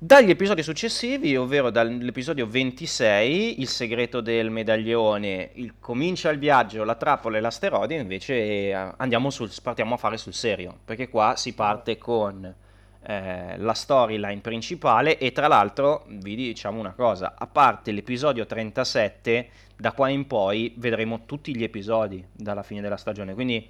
Dagli 0.00 0.30
episodi 0.30 0.62
successivi, 0.62 1.36
ovvero 1.36 1.70
dall'episodio 1.70 2.46
26, 2.46 3.60
il 3.60 3.66
segreto 3.66 4.20
del 4.20 4.48
medaglione, 4.48 5.50
il 5.54 5.74
comincia 5.80 6.30
il 6.30 6.38
viaggio, 6.38 6.84
la 6.84 6.94
trappola 6.94 7.36
e 7.36 7.40
l'asteroide, 7.40 7.96
invece 7.96 8.34
eh, 8.34 8.72
andiamo 8.72 9.30
sul, 9.30 9.50
partiamo 9.60 9.94
a 9.94 9.96
fare 9.96 10.16
sul 10.16 10.34
serio, 10.34 10.78
perché 10.84 11.08
qua 11.08 11.34
si 11.36 11.52
parte 11.54 11.98
con 11.98 12.54
eh, 13.02 13.56
la 13.58 13.74
storyline 13.74 14.40
principale 14.40 15.18
e 15.18 15.32
tra 15.32 15.48
l'altro 15.48 16.04
vi 16.08 16.34
diciamo 16.34 16.78
una 16.78 16.92
cosa, 16.92 17.34
a 17.38 17.46
parte 17.46 17.92
l'episodio 17.92 18.46
37, 18.46 19.48
da 19.76 19.92
qua 19.92 20.08
in 20.08 20.26
poi 20.26 20.74
vedremo 20.76 21.24
tutti 21.24 21.56
gli 21.56 21.62
episodi 21.62 22.24
dalla 22.32 22.62
fine 22.62 22.80
della 22.80 22.96
stagione, 22.96 23.34
quindi 23.34 23.68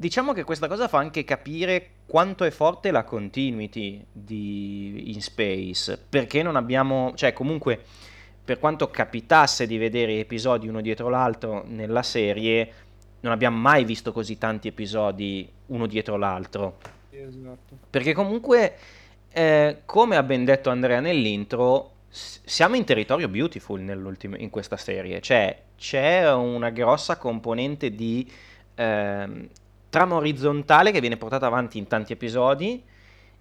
Diciamo 0.00 0.32
che 0.32 0.44
questa 0.44 0.68
cosa 0.68 0.86
fa 0.86 0.98
anche 0.98 1.24
capire 1.24 1.88
quanto 2.06 2.44
è 2.44 2.50
forte 2.50 2.92
la 2.92 3.02
continuity 3.02 4.06
di 4.12 5.10
In 5.12 5.20
Space, 5.20 5.98
perché 6.08 6.40
non 6.40 6.54
abbiamo, 6.54 7.14
cioè 7.16 7.32
comunque 7.32 7.82
per 8.44 8.60
quanto 8.60 8.90
capitasse 8.90 9.66
di 9.66 9.76
vedere 9.76 10.20
episodi 10.20 10.68
uno 10.68 10.80
dietro 10.80 11.08
l'altro 11.08 11.64
nella 11.66 12.04
serie, 12.04 12.72
non 13.22 13.32
abbiamo 13.32 13.58
mai 13.58 13.82
visto 13.82 14.12
così 14.12 14.38
tanti 14.38 14.68
episodi 14.68 15.50
uno 15.66 15.88
dietro 15.88 16.16
l'altro. 16.16 16.78
Esatto. 17.10 17.78
Perché 17.90 18.12
comunque, 18.12 18.76
eh, 19.30 19.82
come 19.84 20.16
ha 20.16 20.22
ben 20.22 20.44
detto 20.44 20.70
Andrea 20.70 21.00
nell'intro, 21.00 21.92
siamo 22.08 22.76
in 22.76 22.84
territorio 22.84 23.28
beautiful 23.28 23.80
in 24.38 24.50
questa 24.50 24.76
serie. 24.76 25.20
Cioè, 25.20 25.62
c'è 25.76 26.32
una 26.32 26.70
grossa 26.70 27.16
componente 27.16 27.90
di 27.94 28.30
ehm, 28.74 29.48
trama 29.88 30.16
orizzontale 30.16 30.90
che 30.90 31.00
viene 31.00 31.16
portata 31.16 31.46
avanti 31.46 31.78
in 31.78 31.86
tanti 31.86 32.12
episodi 32.12 32.82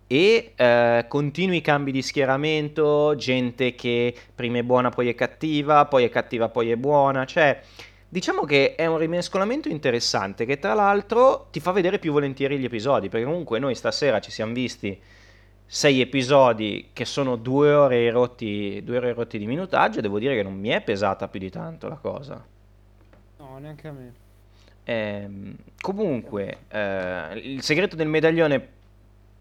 e 0.08 0.54
eh, 0.56 1.06
continui 1.08 1.62
cambi 1.62 1.92
di 1.92 2.02
schieramento, 2.02 3.16
gente 3.16 3.76
che 3.76 4.16
prima 4.34 4.60
è 4.60 4.64
buona 4.64 4.90
poi 4.90 5.10
è 5.10 5.16
cattiva, 5.16 5.86
poi 5.86 6.06
è 6.06 6.10
cattiva 6.10 6.50
poi 6.50 6.72
è 6.72 6.76
buona, 6.78 7.26
cioè 7.26 7.62
diciamo 8.10 8.44
che 8.46 8.76
è 8.76 8.86
un 8.86 8.98
rimescolamento 8.98 9.68
interessante 9.68 10.46
che 10.46 10.60
tra 10.60 10.74
l'altro 10.74 11.48
ti 11.52 11.60
fa 11.60 11.72
vedere 11.72 12.00
più 12.00 12.12
volentieri 12.12 12.58
gli 12.58 12.66
episodi, 12.66 13.10
perché 13.10 13.26
comunque 13.26 13.60
noi 13.60 13.76
stasera 13.76 14.20
ci 14.20 14.32
siamo 14.32 14.54
visti 14.54 15.00
sei 15.70 16.00
episodi 16.00 16.92
che 16.94 17.04
sono 17.04 17.36
due 17.36 17.74
ore 17.74 18.10
rotti, 18.10 18.82
due 18.84 18.98
ore 18.98 19.14
rotti 19.14 19.38
di 19.38 19.46
minutaggio 19.46 20.00
e 20.00 20.02
devo 20.02 20.18
dire 20.18 20.34
che 20.34 20.42
non 20.42 20.58
mi 20.58 20.70
è 20.70 20.82
pesata 20.82 21.28
più 21.28 21.42
di 21.42 21.50
tanto 21.50 21.90
la 21.90 21.98
cosa. 21.98 22.44
No, 23.38 23.58
neanche 23.60 23.88
a 23.88 23.92
me. 23.92 24.14
Ehm, 24.86 25.56
comunque, 25.82 26.60
eh, 26.70 27.34
il 27.44 27.62
segreto 27.62 27.98
del 27.98 28.08
medaglione, 28.08 28.76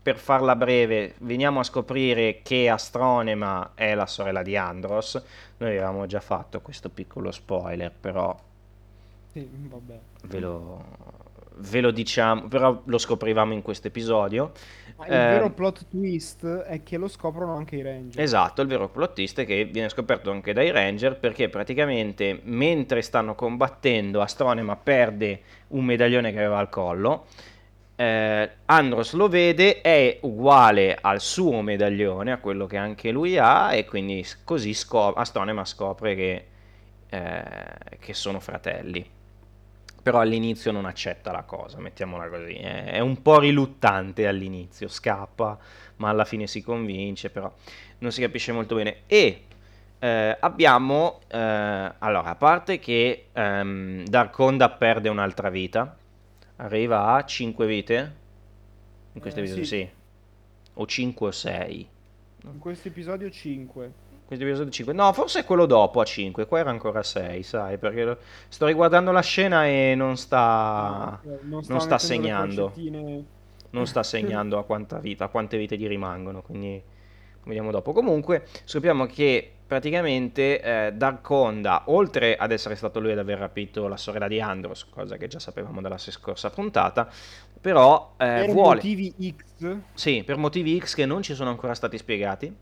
per 0.03 0.19
farla 0.19 0.57
breve, 0.57 1.15
veniamo 1.19 1.61
a 1.61 1.65
scoprire 1.65 2.41
che 2.43 2.69
Astronema 2.69 3.73
è 3.75 3.95
la 3.95 4.07
sorella 4.07 4.43
di 4.43 4.57
Andros. 4.57 5.23
Noi 5.59 5.71
avevamo 5.71 6.07
già 6.07 6.21
fatto 6.21 6.61
questo 6.61 6.91
piccolo 6.91 7.31
spoiler, 7.31 7.93
però 7.93 8.37
Sì, 9.37 9.47
vabbè. 9.69 10.01
ve 10.23 10.41
lo, 10.41 10.85
ve 11.57 11.81
lo 11.81 11.91
diciamo, 11.91 12.49
però 12.49 12.83
lo 12.85 12.99
scoprivamo 12.99 13.53
in 13.53 13.63
questo 13.63 13.89
episodio. 13.89 14.53
Ma 14.97 15.07
il 15.09 15.13
Eh, 15.13 15.27
vero 15.27 15.53
plot 15.53 15.89
twist 15.89 16.47
è 16.47 16.83
che 16.83 16.97
lo 16.97 17.09
scoprono 17.09 17.55
anche 17.55 17.77
i 17.77 17.83
Ranger. 17.83 18.23
Esatto, 18.23 18.63
il 18.63 18.69
vero 18.69 18.89
plot 18.89 19.13
twist 19.15 19.41
è 19.41 19.45
che 19.47 19.67
viene 19.67 19.89
scoperto 19.91 20.31
anche 20.31 20.53
dai 20.55 20.71
Ranger 20.71 21.19
perché 21.19 21.49
praticamente 21.51 22.41
mentre 22.45 23.03
stanno 23.03 23.35
combattendo 23.35 24.23
Astronema 24.23 24.77
perde 24.77 25.43
un 25.69 25.85
medaglione 25.85 26.33
che 26.33 26.39
aveva 26.39 26.59
al 26.59 26.71
collo, 26.71 27.27
eh, 27.97 28.51
Andros 28.67 29.13
lo 29.15 29.29
vede, 29.29 29.81
è 29.83 30.19
uguale 30.23 30.97
al 31.01 31.21
suo 31.21 31.61
medaglione, 31.63 32.33
a 32.33 32.39
quello 32.39 32.67
che 32.67 32.77
anche 32.79 33.11
lui 33.11 33.39
ha 33.39 33.75
e 33.75 33.85
quindi 33.85 34.25
così 34.45 34.75
scop- 34.75 35.19
Astronema 35.19 35.65
scopre 35.67 36.15
che, 36.15 36.47
eh, 37.09 37.99
che 37.99 38.15
sono 38.15 38.41
fratelli. 38.41 39.05
Però 40.07 40.21
all'inizio 40.21 40.71
non 40.71 40.85
accetta 40.85 41.33
la 41.33 41.43
cosa, 41.43 41.81
mettiamola 41.81 42.29
così, 42.29 42.53
è 42.53 43.01
un 43.01 43.23
po' 43.23 43.41
riluttante 43.41 44.29
all'inizio, 44.29 44.87
scappa 44.87 45.59
ma 45.97 46.11
alla 46.11 46.25
fine 46.25 46.47
si 46.47 46.63
convince, 46.63 47.29
però 47.29 47.53
non 47.99 48.13
si 48.13 48.21
capisce 48.21 48.53
molto 48.53 48.77
bene. 48.77 48.99
E 49.07 49.43
eh, 49.99 50.37
abbiamo, 50.39 51.23
eh, 51.27 51.37
allora, 51.37 52.23
a 52.23 52.35
parte 52.37 52.79
che 52.79 53.31
ehm, 53.33 54.05
Darkonda 54.05 54.71
perde 54.71 55.09
un'altra 55.09 55.51
vita, 55.51 55.97
arriva 56.55 57.15
a 57.15 57.25
5 57.25 57.67
vite, 57.67 58.15
in 59.15 59.21
questo 59.21 59.41
Eh, 59.41 59.43
episodio 59.43 59.65
sì. 59.65 59.77
sì, 59.77 59.91
o 60.75 60.87
5 60.87 61.27
o 61.27 61.31
6. 61.33 61.89
In 62.45 62.59
questo 62.61 62.87
episodio 62.87 63.29
5. 63.29 63.93
Questo 64.27 64.45
episodio 64.45 64.73
5. 64.73 64.93
No, 64.93 65.13
forse 65.13 65.41
è 65.41 65.45
quello 65.45 65.67
dopo 65.67 66.01
a 66.01 66.05
5, 66.05 66.47
qua 66.47 66.59
era 66.59 66.71
ancora 66.71 67.01
6, 67.05 67.45
sai, 67.45 67.79
perché 67.79 68.19
sto 68.49 68.67
riguardando 68.67 69.13
la 69.13 69.21
scena 69.21 69.67
e 69.67 69.95
non 69.95 70.17
sta, 70.17 71.21
ok, 71.23 71.43
non 71.43 71.63
sta 71.63 71.75
mettendo 71.75 71.93
le 71.93 71.99
segnando. 71.99 72.73
non 73.71 73.87
sta 73.87 74.03
segnando 74.03 74.59
a 74.59 74.65
quanta 74.65 74.99
vita, 74.99 75.27
a 75.27 75.29
quante 75.29 75.57
vite 75.57 75.77
gli 75.77 75.87
rimangono, 75.87 76.43
quindi 76.43 76.83
vediamo 77.45 77.71
dopo. 77.71 77.93
Comunque 77.93 78.49
scopriamo 78.65 79.07
che 79.07 79.49
praticamente 79.65 80.61
eh, 80.61 80.93
Darkonda, 80.93 81.85
oltre 81.87 82.37
ad 82.37 82.51
essere 82.51 82.75
stato 82.75 82.99
lui 82.99 83.13
ad 83.13 83.19
aver 83.19 83.39
rapito 83.39 83.87
la 83.87 83.97
sorella 83.97 84.27
di 84.27 84.41
Andros, 84.41 84.87
cosa 84.87 85.17
che 85.17 85.29
già 85.29 85.39
sapevamo 85.39 85.81
dalla 85.81 85.99
scorsa 85.99 86.51
puntata, 86.51 87.09
però 87.61 88.15
eh, 88.17 88.43
Per 88.47 88.51
vuole... 88.51 88.75
motivi 88.75 89.15
X. 89.37 89.77
Sì, 89.95 90.25
per 90.25 90.37
motivi 90.37 90.81
X 90.81 90.97
che 90.97 91.07
non 91.07 91.23
ci 91.23 91.35
sono 91.35 91.51
ancora 91.51 91.75
stati 91.75 91.97
spiegati, 91.97 92.53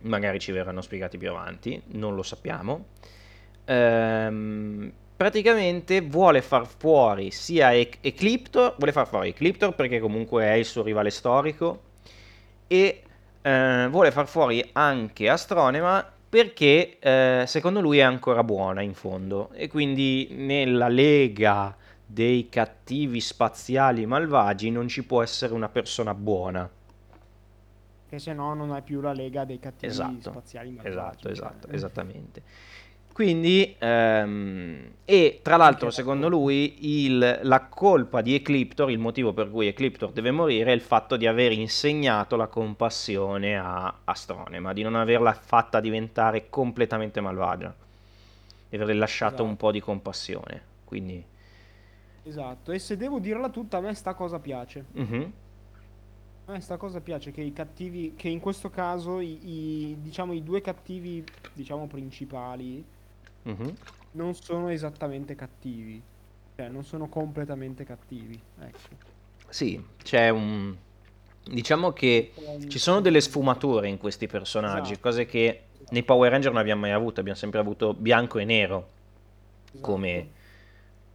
magari 0.00 0.38
ci 0.38 0.52
verranno 0.52 0.80
spiegati 0.80 1.18
più 1.18 1.30
avanti, 1.30 1.80
non 1.92 2.14
lo 2.14 2.22
sappiamo. 2.22 2.86
Ehm, 3.64 4.92
praticamente 5.16 6.00
vuole 6.00 6.42
far 6.42 6.66
fuori 6.66 7.30
sia 7.30 7.72
E- 7.72 7.90
Ecliptor, 8.00 8.74
vuole 8.78 8.92
far 8.92 9.06
fuori 9.08 9.30
Ecliptor 9.30 9.74
perché 9.74 9.98
comunque 10.00 10.44
è 10.44 10.52
il 10.52 10.64
suo 10.64 10.82
rivale 10.82 11.10
storico 11.10 11.82
e 12.68 13.02
eh, 13.42 13.88
vuole 13.90 14.10
far 14.10 14.28
fuori 14.28 14.64
anche 14.72 15.28
Astronema 15.28 16.12
perché 16.28 16.98
eh, 16.98 17.44
secondo 17.46 17.80
lui 17.80 17.98
è 17.98 18.02
ancora 18.02 18.44
buona 18.44 18.82
in 18.82 18.94
fondo 18.94 19.50
e 19.54 19.68
quindi 19.68 20.28
nella 20.30 20.88
lega 20.88 21.74
dei 22.04 22.48
cattivi 22.48 23.20
spaziali 23.20 24.06
malvagi 24.06 24.70
non 24.70 24.88
ci 24.88 25.04
può 25.04 25.22
essere 25.22 25.52
una 25.52 25.68
persona 25.68 26.14
buona. 26.14 26.68
Che 28.08 28.18
se 28.18 28.32
no 28.32 28.54
non 28.54 28.72
hai 28.72 28.82
più 28.82 29.00
la 29.00 29.12
lega 29.12 29.44
dei 29.44 29.60
cattivi 29.60 30.20
Esatto, 30.20 30.20
spaziali 30.20 30.72
malvagi, 30.72 31.28
esatto, 31.28 31.28
cioè. 31.32 31.54
esatto, 31.56 31.68
esattamente. 31.70 32.42
Quindi, 33.12 33.74
ehm, 33.78 34.92
e 35.04 35.40
tra 35.42 35.56
l'altro, 35.56 35.90
secondo 35.90 36.28
lui, 36.28 37.04
il- 37.06 37.40
la 37.42 37.64
colpa 37.66 38.20
di 38.20 38.34
Ecliptor, 38.34 38.90
il 38.90 38.98
motivo 38.98 39.32
per 39.32 39.50
cui 39.50 39.66
Ecliptor 39.66 40.12
deve 40.12 40.30
morire, 40.30 40.70
è 40.70 40.74
il 40.74 40.80
fatto 40.80 41.16
di 41.16 41.26
aver 41.26 41.50
insegnato 41.52 42.36
la 42.36 42.46
compassione 42.46 43.58
a 43.58 43.92
Astronema, 44.04 44.72
di 44.72 44.82
non 44.82 44.94
averla 44.94 45.32
fatta 45.32 45.80
diventare 45.80 46.48
completamente 46.48 47.20
malvagia, 47.20 47.74
di 48.68 48.76
averle 48.76 48.94
lasciato 48.94 49.42
Esatto. 49.42 49.44
un 49.44 49.56
po' 49.56 49.72
di 49.72 49.80
compassione. 49.80 50.62
Quindi, 50.84 51.24
Esatto, 52.22 52.70
e 52.70 52.78
se 52.78 52.96
devo 52.96 53.18
dirla 53.18 53.48
tutta, 53.48 53.78
a 53.78 53.80
me 53.80 53.92
sta 53.94 54.14
cosa 54.14 54.38
piace. 54.38 54.84
mhm, 54.94 55.32
Me 56.48 56.60
sta 56.60 56.78
cosa 56.78 57.00
piace 57.00 57.30
che 57.30 57.42
i 57.42 57.52
cattivi, 57.52 58.14
che 58.16 58.28
in 58.28 58.40
questo 58.40 58.70
caso 58.70 59.20
i, 59.20 59.38
i- 59.90 59.96
diciamo 60.00 60.32
i 60.32 60.42
due 60.42 60.62
cattivi, 60.62 61.22
diciamo 61.52 61.86
principali, 61.86 62.82
mhm. 63.42 63.74
non 64.12 64.34
sono 64.34 64.68
esattamente 64.70 65.34
cattivi. 65.34 66.02
Cioè, 66.56 66.68
non 66.68 66.84
sono 66.84 67.06
completamente 67.08 67.84
cattivi. 67.84 68.40
Ecco. 68.60 68.78
Sì, 69.48 69.82
c'è 70.02 70.30
un, 70.30 70.74
Diciamo 71.50 71.92
che 71.92 72.32
ci 72.68 72.78
sono 72.78 73.00
delle 73.00 73.20
sfumature 73.22 73.88
in 73.88 73.96
questi 73.96 74.26
personaggi, 74.26 74.92
Esatto. 74.92 75.08
cose 75.08 75.24
che 75.26 75.62
nei 75.90 76.02
Power 76.02 76.30
Ranger 76.30 76.52
non 76.52 76.60
abbiamo 76.60 76.82
mai 76.82 76.90
avuto, 76.92 77.20
abbiamo 77.20 77.38
sempre 77.38 77.58
avuto 77.58 77.94
bianco 77.94 78.38
e 78.38 78.44
nero 78.44 78.88
come 79.80 80.14
Esatto. 80.16 80.30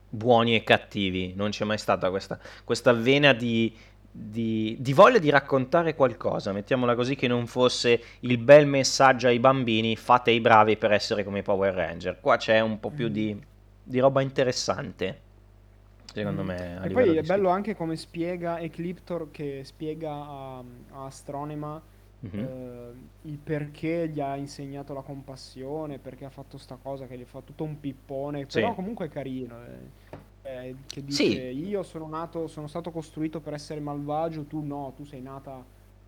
buoni 0.10 0.56
e 0.56 0.64
cattivi, 0.64 1.34
non 1.36 1.52
c'è 1.52 1.66
mai 1.66 1.78
stata 1.78 2.10
questa, 2.10 2.40
questa 2.64 2.94
vena 2.94 3.34
di, 3.34 3.76
di- 4.16 4.78
di 4.80 4.94
voglia 4.94 5.18
di 5.18 5.30
raccontare 5.32 5.96
qualcosa, 5.96 6.52
mettiamola 6.54 6.94
così, 6.96 7.16
che 7.16 7.28
non 7.28 7.48
fosse 7.48 8.00
il 8.22 8.38
bel 8.38 8.68
messaggio 8.68 9.28
ai 9.28 9.40
bambini, 9.40 9.96
fate 9.96 10.30
i 10.32 10.40
bravi 10.40 10.78
per 10.78 10.92
essere 10.92 11.24
come 11.24 11.40
i 11.40 11.42
Power 11.44 11.74
Ranger. 11.74 12.20
Qua 12.22 12.38
c'è 12.38 12.60
un 12.60 12.80
po' 12.80 12.92
più 12.92 13.10
Mm. 13.10 13.12
di, 13.12 13.44
di 13.84 14.00
roba 14.00 14.22
interessante, 14.22 15.20
secondo 16.14 16.44
Mm. 16.44 16.48
me, 16.48 16.80
E 16.84 16.90
poi 16.90 17.16
è 17.18 17.24
bello 17.24 17.24
scrittura. 17.24 17.54
anche 17.54 17.76
come 17.76 17.96
spiega 17.96 18.60
Ecliptor 18.60 19.32
che 19.32 19.62
spiega 19.64 20.12
a, 20.12 20.58
a 20.60 21.06
Astronema 21.06 21.82
Mhm. 22.20 22.40
eh, 22.40 22.94
il 23.24 23.38
perché 23.40 24.08
gli 24.10 24.22
ha 24.22 24.36
insegnato 24.38 24.94
la 24.94 25.02
compassione, 25.02 25.98
perché 25.98 26.24
ha 26.26 26.30
fatto 26.30 26.58
sta 26.58 26.78
cosa 26.82 27.06
che 27.08 27.18
gli 27.18 27.26
fa 27.26 27.42
tutto 27.42 27.64
un 27.64 27.80
pippone, 27.80 28.46
Sì. 28.48 28.60
però 28.62 28.74
comunque 28.76 29.08
è 29.08 29.10
carino. 29.10 29.56
eh. 29.66 30.22
Eh, 30.64 30.86
che 30.90 31.04
dice 31.04 31.34
Sì, 31.34 31.50
io 31.50 31.84
sono 31.84 32.08
nato, 32.08 32.48
sono 32.48 32.68
stato 32.68 32.92
costruito 32.92 33.42
per 33.42 33.54
essere 33.54 33.80
malvagio, 33.80 34.46
tu 34.46 34.62
no, 34.64 34.94
tu 34.96 35.04
sei 35.04 35.22
nata, 35.22 35.66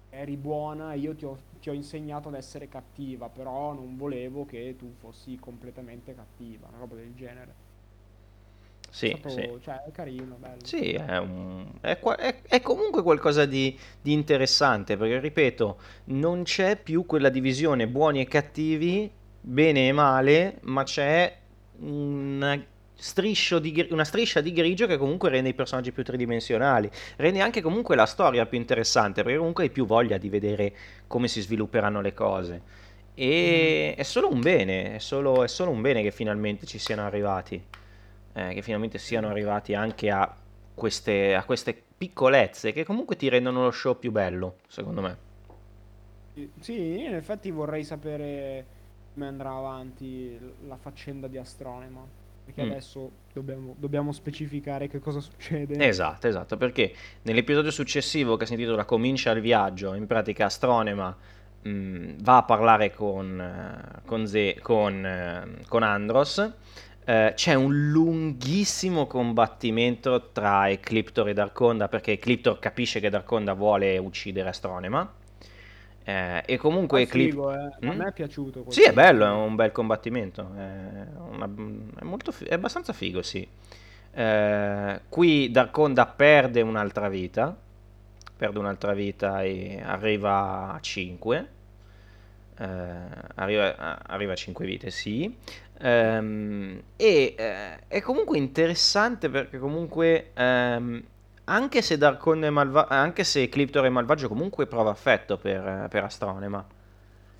eri 0.10 0.38
buona, 0.38 0.94
io 0.94 1.16
ti 1.16 1.26
ho, 1.26 1.38
ti 1.60 1.70
ho 1.70 1.74
insegnato 1.74 2.30
ad 2.30 2.36
essere 2.36 2.68
cattiva, 2.68 3.30
però 3.30 3.74
non 3.74 3.98
volevo 3.98 4.46
che 4.46 4.76
tu 4.78 4.94
fossi 4.94 5.38
completamente 5.40 6.14
cattiva, 6.16 6.68
una 6.68 6.78
roba 6.78 6.96
del 6.96 7.14
genere. 7.14 7.56
È 8.90 8.90
sì, 8.90 9.16
stato, 9.18 9.28
sì. 9.28 9.50
cioè, 9.62 9.82
è 9.84 9.92
carino, 9.92 10.36
bello. 10.38 10.64
Sì, 10.64 10.94
è, 10.94 11.18
un- 11.20 11.68
è 11.82 12.00
è- 12.00 12.42
è 12.48 12.62
comunque 12.62 13.04
qualcosa 13.04 13.46
di, 13.46 13.78
di 14.02 14.14
interessante, 14.14 14.98
perché 14.98 15.20
ripeto, 15.20 15.80
non 16.06 16.42
c'è 16.44 16.76
più 16.82 17.06
quella 17.06 17.30
divisione 17.30 17.88
buoni 17.88 18.22
e 18.22 18.28
cattivi, 18.28 19.12
bene 19.42 19.88
e 19.88 19.92
male, 19.92 20.58
ma 20.64 20.82
c'è 20.84 21.38
una, 21.80 22.60
di 23.60 23.88
una 23.92 24.04
striscia 24.06 24.42
di 24.42 24.54
grigio 24.54 24.88
che 24.88 24.98
comunque 24.98 25.30
rende 25.30 25.50
i 25.50 25.54
personaggi 25.54 25.92
più 25.92 26.04
tridimensionali, 26.04 26.90
rende 27.18 27.42
anche 27.42 27.62
comunque 27.62 27.96
la 27.96 28.06
storia 28.06 28.46
più 28.46 28.58
interessante, 28.58 29.24
perché 29.24 29.38
comunque 29.38 29.64
hai 29.66 29.70
più 29.70 29.86
voglia 29.86 30.18
di 30.18 30.30
vedere 30.30 30.74
come 31.08 31.28
si 31.28 31.42
svilupperanno 31.42 32.02
le 32.02 32.14
cose. 32.14 32.62
E 33.14 33.94
Mhm. 33.94 33.98
è 33.98 34.04
solo 34.04 34.30
un 34.32 34.42
bene, 34.42 34.96
è 34.96 35.00
solo, 35.00 35.44
è 35.44 35.48
solo 35.48 35.72
un 35.72 35.82
bene 35.82 36.02
che 36.02 36.12
finalmente 36.12 36.66
ci 36.66 36.80
siano 36.80 37.06
arrivati 37.06 37.64
eh, 38.34 38.54
che 38.54 38.62
finalmente 38.62 38.98
siano 38.98 39.30
arrivati 39.30 39.74
anche 39.74 40.10
a 40.10 40.36
queste, 40.74 41.36
a 41.36 41.44
queste 41.46 41.82
piccolezze 41.98 42.74
che 42.74 42.84
comunque 42.84 43.16
ti 43.16 43.30
rendono 43.30 43.64
lo 43.64 43.72
show 43.72 43.98
più 43.98 44.12
bello, 44.12 44.58
secondo 44.68 45.02
me. 45.02 45.18
Sì, 46.60 47.00
in 47.00 47.14
effetti 47.16 47.50
vorrei 47.50 47.84
sapere 47.86 48.66
come 49.14 49.28
andrà 49.28 49.56
avanti 49.56 50.38
la 50.68 50.76
faccenda 50.76 51.28
di 51.28 51.38
Astronema, 51.38 52.06
perché 52.46 52.64
Mm. 52.64 52.70
adesso 52.72 53.12
dobbiamo, 53.34 53.76
dobbiamo 53.78 54.12
specificare 54.12 54.88
che 54.88 55.00
cosa 55.00 55.20
succede. 55.20 55.86
Esatto, 55.86 56.28
esatto, 56.28 56.56
perché 56.58 56.94
nell'episodio 57.24 57.72
successivo 57.72 58.38
che 58.38 58.46
si 58.46 58.54
intitola 58.54 58.86
Comincia 58.86 59.32
il 59.32 59.42
viaggio, 59.42 59.94
in 59.96 60.06
pratica 60.06 60.46
Astronema 60.46 61.16
mh, 61.64 62.22
va 62.22 62.38
a 62.38 62.44
parlare 62.44 62.94
con, 62.94 63.40
eh, 63.42 64.02
con, 64.06 64.28
Ze- 64.28 64.60
con, 64.62 65.06
eh, 65.06 65.64
con 65.68 65.84
Andros. 65.84 66.52
Eh, 67.08 67.34
c'è 67.36 67.54
un 67.54 67.90
lunghissimo 67.92 69.06
combattimento 69.06 70.30
tra 70.32 70.70
Ecliptor 70.70 71.30
e 71.30 71.34
Darkonda 71.34 71.88
perché 71.88 72.14
Ecliptor 72.14 72.58
capisce 72.60 73.00
che 73.00 73.10
Darkonda 73.10 73.54
vuole 73.54 73.98
uccidere 73.98 74.50
Astronema. 74.50 75.12
Eh, 76.08 76.44
e 76.46 76.58
comunque 76.58 77.00
È 77.00 77.02
Eclip- 77.04 77.32
figo, 77.32 77.52
eh. 77.54 77.58
A 77.82 77.94
Mm? 77.94 77.98
me 77.98 78.08
è 78.08 78.14
piaciuto 78.14 78.64
Sì, 78.68 78.84
è 78.84 78.94
bello, 78.94 79.26
è 79.26 79.30
combattimento. 79.30 79.50
un 79.50 79.56
bel 79.56 79.72
combattimento. 79.72 80.42
È, 80.56 81.08
una- 81.18 81.50
è 82.00 82.04
molto 82.04 82.34
è 82.48 82.54
abbastanza 82.54 82.94
figo, 82.94 83.22
sì. 83.22 83.48
Eh, 84.12 85.02
qui 85.10 85.52
Darkonda 85.52 86.06
perde 86.06 86.62
un'altra 86.62 87.10
vita. 87.10 87.56
Perde 88.38 88.60
un'altra 88.60 88.94
vita 88.94 89.42
e 89.44 89.82
arriva 89.84 90.74
a 90.74 90.80
5. 90.80 91.48
arriva, 93.36 93.76
a- 93.78 94.00
arriva 94.08 94.34
a 94.34 94.36
5 94.36 94.66
vite, 94.66 94.90
sì. 94.92 95.36
Ehm, 95.80 96.82
e 96.96 97.36
eh, 97.38 97.80
è 97.88 98.02
comunque 98.02 98.38
interessante 98.38 99.30
perché 99.30 99.58
comunque 99.60 100.32
ehm, 100.34 101.04
anche 101.46 101.82
se 101.82 101.98
Darkonda 101.98 102.48
è 102.48 102.50
malva- 102.50 102.88
anche 102.88 103.24
se 103.24 103.44
Ecliptor 103.44 103.86
è 103.86 103.90
malvagio, 103.90 104.28
comunque 104.28 104.66
prova 104.66 104.92
affetto 104.92 105.38
per, 105.38 105.88
per 105.90 106.04
Astronema. 106.04 106.66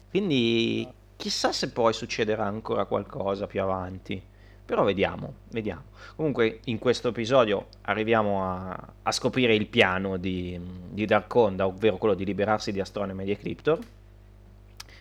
Quindi 0.10 0.88
chissà 1.16 1.52
se 1.52 1.72
poi 1.72 1.94
succederà 1.94 2.46
ancora 2.46 2.86
qualcosa 2.86 3.48
più 3.48 3.62
avanti. 3.62 4.22
Però 4.66 4.84
vediamo, 4.84 5.34
vediamo. 5.50 5.84
Comunque 6.16 6.60
in 6.66 6.80
questo 6.80 7.10
episodio 7.10 7.68
arriviamo 7.82 8.44
a, 8.44 8.94
a 9.04 9.12
scoprire 9.12 9.54
il 9.54 9.68
piano 9.68 10.18
di, 10.18 10.60
di 10.90 11.06
Darkonda, 11.06 11.68
ovvero 11.68 11.98
quello 11.98 12.16
di 12.16 12.26
liberarsi 12.26 12.72
di 12.72 12.80
Astronema 12.80 13.22
e 13.22 13.26
di 13.26 13.32
Ecliptor. 13.32 13.80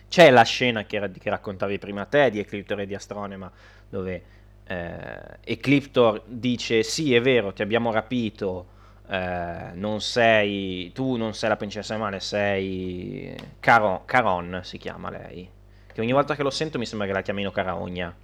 C'è 0.07 0.29
la 0.29 0.43
scena 0.43 0.85
che, 0.85 1.09
che 1.17 1.29
raccontavi 1.29 1.79
prima 1.79 2.05
te 2.05 2.29
di 2.29 2.39
Ecliptor 2.39 2.81
e 2.81 2.85
di 2.85 2.93
Astronema, 2.93 3.51
dove 3.89 4.23
eh, 4.67 5.37
Ecliptor 5.43 6.21
dice 6.25 6.83
sì 6.83 7.15
è 7.15 7.21
vero, 7.21 7.51
ti 7.51 7.63
abbiamo 7.63 7.91
rapito, 7.91 8.73
eh, 9.07 9.71
non 9.73 10.01
sei, 10.01 10.91
tu 10.93 11.15
non 11.15 11.33
sei 11.33 11.49
la 11.49 11.57
principessa 11.57 11.97
Male, 11.97 12.19
sei 12.19 13.35
Caron, 13.59 14.05
Caron 14.05 14.61
si 14.63 14.77
chiama 14.77 15.09
lei. 15.09 15.49
Che 15.91 16.01
ogni 16.01 16.11
volta 16.11 16.35
che 16.35 16.43
lo 16.43 16.49
sento 16.49 16.77
mi 16.77 16.85
sembra 16.85 17.07
che 17.07 17.13
la 17.13 17.21
chiamino 17.21 17.51
Caraogna, 17.51 18.15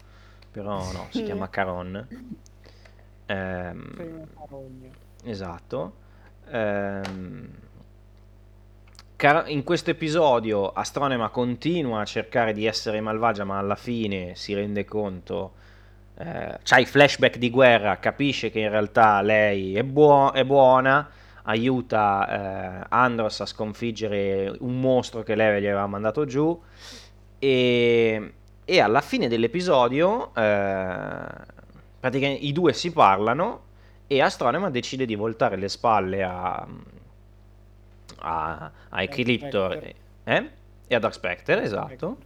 però 0.51 0.91
no, 0.91 1.07
si 1.09 1.23
chiama 1.23 1.49
Caron. 1.49 2.07
Carogna. 3.25 4.89
Esatto. 5.23 5.93
Car- 9.15 9.49
in 9.49 9.63
questo 9.63 9.91
episodio 9.91 10.71
Astronema 10.71 11.29
continua 11.29 12.01
a 12.01 12.05
cercare 12.05 12.53
di 12.53 12.65
essere 12.65 12.99
malvagia, 13.01 13.43
ma 13.43 13.59
alla 13.59 13.75
fine 13.75 14.35
si 14.35 14.53
rende 14.53 14.83
conto, 14.83 15.53
eh, 16.21 16.59
c'ha 16.63 16.77
i 16.77 16.85
flashback 16.85 17.37
di 17.37 17.49
guerra, 17.49 17.97
capisce 17.97 18.51
che 18.51 18.59
in 18.59 18.69
realtà 18.69 19.21
lei 19.21 19.75
è, 19.75 19.83
buo- 19.83 20.31
è 20.31 20.43
buona, 20.43 21.09
aiuta 21.43 22.81
eh, 22.81 22.85
Andros 22.89 23.39
a 23.41 23.47
sconfiggere 23.47 24.55
un 24.59 24.79
mostro 24.79 25.23
che 25.23 25.33
lei 25.33 25.61
gli 25.61 25.65
aveva 25.65 25.87
mandato 25.87 26.25
giù. 26.25 26.59
E, 27.39 28.33
e 28.63 28.79
alla 28.79 29.01
fine 29.01 29.27
dell'episodio 29.27 30.33
eh, 30.35 31.25
praticamente 31.99 32.45
i 32.45 32.51
due 32.51 32.73
si 32.73 32.91
parlano 32.91 33.69
e 34.05 34.21
Astronema 34.21 34.69
decide 34.69 35.05
di 35.05 35.15
voltare 35.15 35.55
le 35.55 35.69
spalle 35.69 36.21
a, 36.21 36.67
a, 38.19 38.71
a 38.89 39.01
Ecliptor 39.01 39.93
eh? 40.23 40.49
e 40.85 40.95
a 40.95 40.99
Dark 40.99 41.15
Spectre, 41.15 41.55
Dark 41.55 41.65
esatto, 41.65 42.17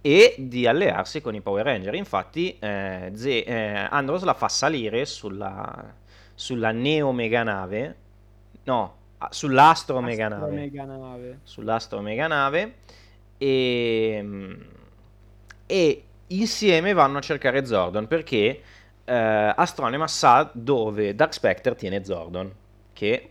e 0.00 0.34
di 0.38 0.66
allearsi 0.66 1.20
con 1.20 1.34
i 1.34 1.40
Power 1.40 1.64
Ranger. 1.64 1.94
Infatti 1.94 2.56
eh, 2.58 3.12
Ze- 3.14 3.44
eh, 3.46 3.86
Andros 3.90 4.22
la 4.22 4.34
fa 4.34 4.48
salire 4.48 5.04
sulla, 5.04 5.94
sulla 6.34 6.70
Neo 6.70 7.12
Mega 7.12 7.42
Nave, 7.42 7.96
no, 8.64 8.94
sull'Astro 9.30 10.00
Mega 10.00 10.26
Astro 10.26 10.40
Nave 10.40 10.54
Mega 10.54 10.84
nave. 10.84 11.38
sull'astro 11.42 12.00
mega 12.00 12.26
nave 12.26 12.74
e, 13.38 14.58
e 15.66 16.04
insieme 16.28 16.92
vanno 16.92 17.18
a 17.18 17.20
cercare 17.20 17.64
Zordon 17.64 18.06
perché 18.06 18.62
eh, 19.04 19.52
Astronema 19.56 20.06
sa 20.06 20.50
dove 20.52 21.14
Dark 21.14 21.32
Spectre 21.32 21.74
tiene 21.74 22.04
Zordon 22.04 22.52
che 22.92 23.30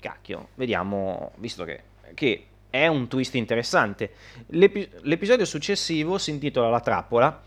cacchio 0.00 0.48
vediamo 0.54 1.32
visto 1.36 1.64
che, 1.64 1.82
che 2.14 2.46
è 2.72 2.86
un 2.88 3.08
twist 3.08 3.34
interessante 3.36 4.12
L'epi- 4.48 4.88
l'episodio 5.02 5.44
successivo 5.44 6.18
si 6.18 6.30
intitola 6.30 6.70
La 6.70 6.80
trappola 6.80 7.42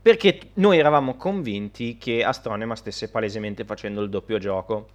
perché 0.00 0.50
noi 0.54 0.78
eravamo 0.78 1.16
convinti 1.16 1.96
che 1.98 2.22
Astronema 2.24 2.76
stesse 2.76 3.10
palesemente 3.10 3.64
facendo 3.64 4.02
il 4.02 4.10
doppio 4.10 4.38
gioco 4.38 4.88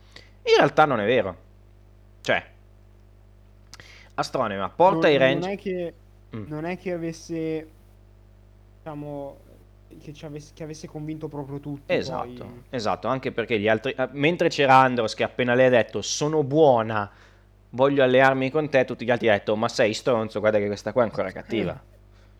in 0.43 0.55
realtà 0.57 0.85
non 0.85 0.99
è 1.01 1.05
vero 1.05 1.37
cioè 2.21 2.51
Astronema 4.15 4.69
porta 4.69 5.07
non, 5.07 5.15
i 5.15 5.17
non 5.17 5.19
Ranger. 5.19 5.49
è 5.49 5.57
che, 5.57 5.93
Mm. 6.35 6.47
non 6.47 6.65
è 6.65 6.79
che 6.79 6.91
avesse, 6.93 7.73
diciamo, 8.77 9.37
che, 9.99 10.13
ci 10.13 10.25
avesse, 10.25 10.51
che 10.53 10.63
avesse 10.63 10.87
convinto 10.87 11.27
proprio 11.27 11.59
tutti. 11.59 11.95
Esatto, 11.95 12.45
poi. 12.45 12.63
esatto, 12.69 13.07
anche 13.07 13.31
perché 13.31 13.59
gli 13.59 13.67
altri. 13.67 13.91
eh, 13.93 14.09
Mentre 14.13 14.49
c'era 14.49 14.75
Andros 14.77 15.13
che 15.15 15.23
appena 15.23 15.53
le 15.53 15.65
ha 15.65 15.69
detto 15.69 16.01
sono 16.01 16.43
buona, 16.43 17.09
voglio 17.73 18.03
allearmi 18.03 18.49
con 18.49 18.69
te, 18.69 18.85
tutti 18.85 19.05
gli 19.05 19.11
altri 19.11 19.27
hanno 19.27 19.37
detto 19.37 19.55
ma 19.55 19.67
sei 19.67 19.93
stronzo, 19.93 20.39
guarda 20.39 20.57
che 20.57 20.67
questa 20.67 20.91
qua 20.91 21.03
è 21.03 21.05
ancora 21.05 21.31
cattiva. 21.31 21.79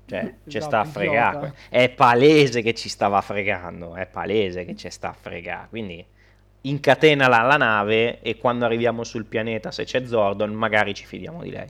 Cioè, 0.06 0.34
ci 0.48 0.60
sta 0.60 0.82
a 0.82 0.86
fregare. 0.86 1.54
È 1.70 1.90
palese 1.90 2.62
che 2.62 2.74
ci 2.74 2.90
stava 2.90 3.22
fregando, 3.22 3.96
è 3.96 4.06
palese 4.06 4.66
che 4.66 4.76
ci 4.76 4.90
sta 4.90 5.10
a 5.10 5.14
fregare. 5.14 5.68
Quindi 5.70 6.06
incatena 6.62 7.28
la, 7.28 7.42
la 7.42 7.58
nave 7.58 8.22
e 8.22 8.38
quando 8.38 8.66
arriviamo 8.66 9.04
sul 9.04 9.26
pianeta, 9.26 9.72
se 9.72 9.86
c'è 9.86 10.06
Zordon, 10.06 10.52
magari 10.54 10.94
ci 10.94 11.06
fidiamo 11.06 11.42
di 11.42 11.50
lei. 11.52 11.68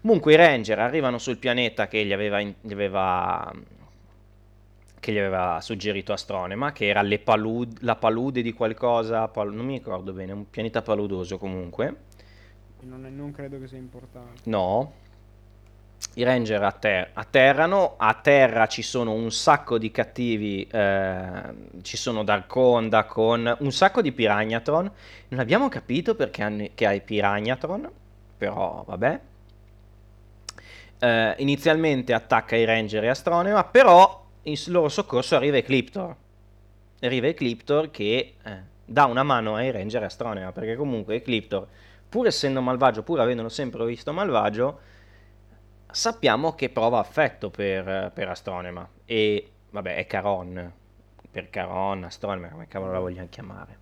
Comunque 0.00 0.34
i 0.34 0.36
Ranger 0.36 0.78
arrivano 0.78 1.18
sul 1.18 1.36
pianeta 1.36 1.88
che 1.88 2.04
gli 2.04 2.12
aveva, 2.12 2.40
gli 2.40 2.72
aveva, 2.72 3.52
che 5.00 5.12
gli 5.12 5.18
aveva 5.18 5.58
suggerito 5.60 6.12
Astronema, 6.12 6.70
che 6.70 6.86
era 6.86 7.04
palud, 7.24 7.78
la 7.80 7.96
palude 7.96 8.40
di 8.40 8.52
qualcosa, 8.52 9.26
pal, 9.26 9.52
non 9.52 9.66
mi 9.66 9.74
ricordo 9.74 10.12
bene, 10.12 10.30
un 10.30 10.48
pianeta 10.48 10.82
paludoso 10.82 11.38
comunque. 11.38 12.05
Non, 12.88 13.04
è, 13.04 13.08
non 13.08 13.32
credo 13.32 13.58
che 13.58 13.66
sia 13.66 13.78
importante. 13.78 14.42
No, 14.44 14.92
i 16.14 16.22
ranger 16.22 16.62
atter- 16.62 17.10
atterrano, 17.12 17.94
a 17.96 18.14
terra 18.14 18.66
ci 18.66 18.82
sono 18.82 19.12
un 19.12 19.30
sacco 19.30 19.76
di 19.76 19.90
cattivi, 19.90 20.66
eh, 20.70 21.42
ci 21.82 21.96
sono 21.96 22.22
Darkonda 22.22 23.04
con 23.04 23.54
un 23.58 23.72
sacco 23.72 24.00
di 24.02 24.12
Piranhatron, 24.12 24.90
non 25.28 25.40
abbiamo 25.40 25.68
capito 25.68 26.14
perché 26.14 26.42
hanno, 26.42 26.68
che 26.74 26.86
hai 26.86 27.00
Piranhatron, 27.00 27.90
però 28.38 28.84
vabbè. 28.86 29.20
Eh, 30.98 31.34
inizialmente 31.38 32.14
attacca 32.14 32.56
i 32.56 32.64
ranger 32.64 33.04
e 33.04 33.08
Astronema, 33.08 33.64
però 33.64 34.24
in 34.44 34.56
loro 34.68 34.88
soccorso 34.88 35.36
arriva 35.36 35.56
Ecliptor. 35.58 36.16
Arriva 37.00 37.26
Ecliptor 37.26 37.90
che 37.90 38.34
eh, 38.42 38.58
dà 38.84 39.04
una 39.04 39.22
mano 39.22 39.56
ai 39.56 39.70
ranger 39.70 40.02
e 40.02 40.06
Astronema, 40.06 40.52
perché 40.52 40.76
comunque 40.76 41.16
Ecliptor, 41.16 41.66
pur 42.16 42.28
essendo 42.28 42.62
malvagio, 42.62 43.02
pur 43.02 43.20
avendolo 43.20 43.50
sempre 43.50 43.84
visto 43.84 44.10
malvagio, 44.10 44.80
sappiamo 45.90 46.54
che 46.54 46.70
prova 46.70 46.98
affetto 46.98 47.50
per, 47.50 48.10
per 48.14 48.30
Astronema. 48.30 48.88
E 49.04 49.50
vabbè 49.68 49.96
è 49.96 50.06
Caron. 50.06 50.72
Per 51.30 51.50
Caron, 51.50 52.04
Astronema 52.04 52.48
come 52.48 52.68
cavolo 52.68 52.92
la 52.92 53.00
vogliamo 53.00 53.28
chiamare. 53.28 53.78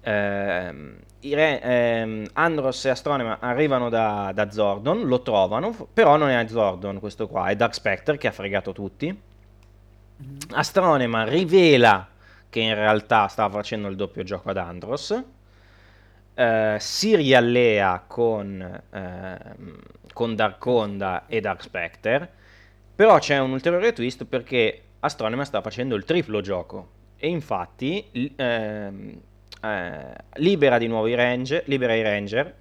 Eh, 0.00 0.96
re, 1.30 1.62
eh, 1.62 2.28
Andros 2.32 2.84
e 2.86 2.88
Astronema 2.88 3.38
arrivano 3.38 3.88
da, 3.88 4.32
da, 4.34 4.50
Zordon 4.50 5.02
lo 5.06 5.22
trovano 5.22 5.74
però 5.92 6.16
non 6.16 6.30
è 6.30 6.46
Zordon 6.46 7.00
questo 7.00 7.26
qua 7.26 7.48
è 7.48 7.56
Dark 7.56 7.74
Spectre 7.74 8.18
che 8.18 8.26
ha 8.26 8.32
fregato 8.32 8.72
tutti. 8.72 9.06
Mm-hmm. 9.06 10.36
Astronema 10.54 11.22
rivela 11.22 12.08
che 12.48 12.58
in 12.58 12.74
realtà 12.74 13.28
stava 13.28 13.58
facendo 13.58 13.86
il 13.86 13.94
doppio 13.94 14.24
gioco 14.24 14.50
ad 14.50 14.56
Andros 14.56 15.36
eh, 16.38 16.76
si 16.78 17.16
riallea 17.16 18.04
con, 18.06 18.62
eh, 18.92 19.38
con 20.12 20.36
Darkonda 20.36 21.26
e 21.26 21.40
Dark 21.40 21.62
Spectre, 21.62 22.30
però 22.94 23.18
c'è 23.18 23.38
un 23.38 23.50
ulteriore 23.50 23.92
twist 23.92 24.24
perché 24.24 24.82
Astronema 25.00 25.44
sta 25.44 25.60
facendo 25.60 25.96
il 25.96 26.04
triplo 26.04 26.40
gioco 26.40 26.90
e 27.16 27.28
infatti 27.28 28.32
ehm, 28.36 29.20
eh, 29.62 30.14
libera 30.34 30.78
di 30.78 30.86
nuovo 30.86 31.08
i 31.08 31.16
Ranger, 31.16 31.64
libera 31.66 31.94
i 31.94 32.02
Ranger 32.02 32.54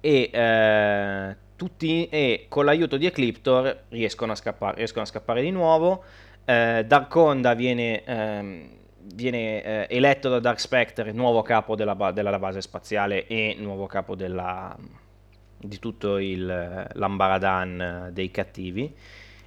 e, 0.00 0.30
eh, 0.32 1.36
tutti, 1.54 2.08
e 2.08 2.46
con 2.48 2.64
l'aiuto 2.64 2.96
di 2.96 3.04
Ecliptor 3.04 3.84
riescono 3.90 4.32
a 4.32 4.36
scappare, 4.36 4.76
riescono 4.76 5.02
a 5.02 5.06
scappare 5.06 5.42
di 5.42 5.50
nuovo. 5.50 6.02
Eh, 6.46 6.82
Darkonda 6.86 7.52
viene 7.52 8.02
ehm, 8.04 8.70
viene 9.14 9.62
eh, 9.62 9.86
eletto 9.96 10.28
da 10.28 10.40
Dark 10.40 10.60
Spectre 10.60 11.12
nuovo 11.12 11.42
capo 11.42 11.74
della, 11.74 11.94
ba- 11.94 12.12
della, 12.12 12.38
base 12.38 12.60
spaziale 12.60 13.26
e 13.26 13.56
nuovo 13.58 13.86
capo 13.86 14.14
della, 14.14 14.76
di 15.56 15.78
tutto 15.78 16.18
il, 16.18 16.88
l'ambaradan 16.92 18.10
dei 18.12 18.30
cattivi 18.30 18.94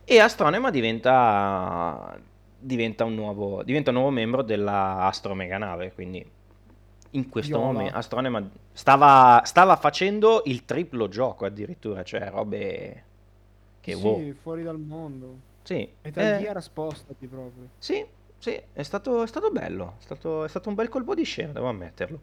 e 0.05 0.19
Astronema 0.19 0.69
diventa, 0.69 2.19
diventa, 2.57 3.05
un 3.05 3.15
nuovo, 3.15 3.63
diventa 3.63 3.89
un 3.91 3.95
nuovo 3.97 4.11
membro 4.11 4.41
della 4.41 5.05
Astro 5.05 5.33
Mega 5.33 5.57
Nave 5.57 5.93
quindi 5.93 6.25
in 7.11 7.29
questo 7.29 7.57
Yola. 7.57 7.71
momento 7.71 7.95
Astronema 7.95 8.49
stava, 8.71 9.41
stava, 9.45 9.75
facendo 9.75 10.41
il 10.45 10.65
triplo 10.65 11.07
gioco 11.07 11.45
addirittura 11.45 12.03
cioè 12.03 12.29
robe 12.29 13.03
che 13.79 13.93
sì, 13.93 14.01
wow. 14.01 14.33
fuori 14.33 14.63
dal 14.63 14.79
mondo 14.79 15.51
sì. 15.63 15.89
E 16.01 16.11
da 16.11 16.37
eh, 16.39 16.43
era 16.43 16.61
spostati 16.61 17.25
proprio. 17.25 17.69
Sì, 17.77 18.05
sì, 18.43 18.61
è 18.73 18.83
stato, 18.83 19.23
è 19.23 19.27
stato 19.27 19.51
bello, 19.51 19.95
è 19.99 20.01
stato, 20.01 20.43
è 20.43 20.49
stato 20.49 20.67
un 20.67 20.75
bel 20.75 20.89
colpo 20.89 21.15
di 21.15 21.23
scena, 21.23 21.53
devo 21.53 21.69
ammetterlo. 21.69 22.19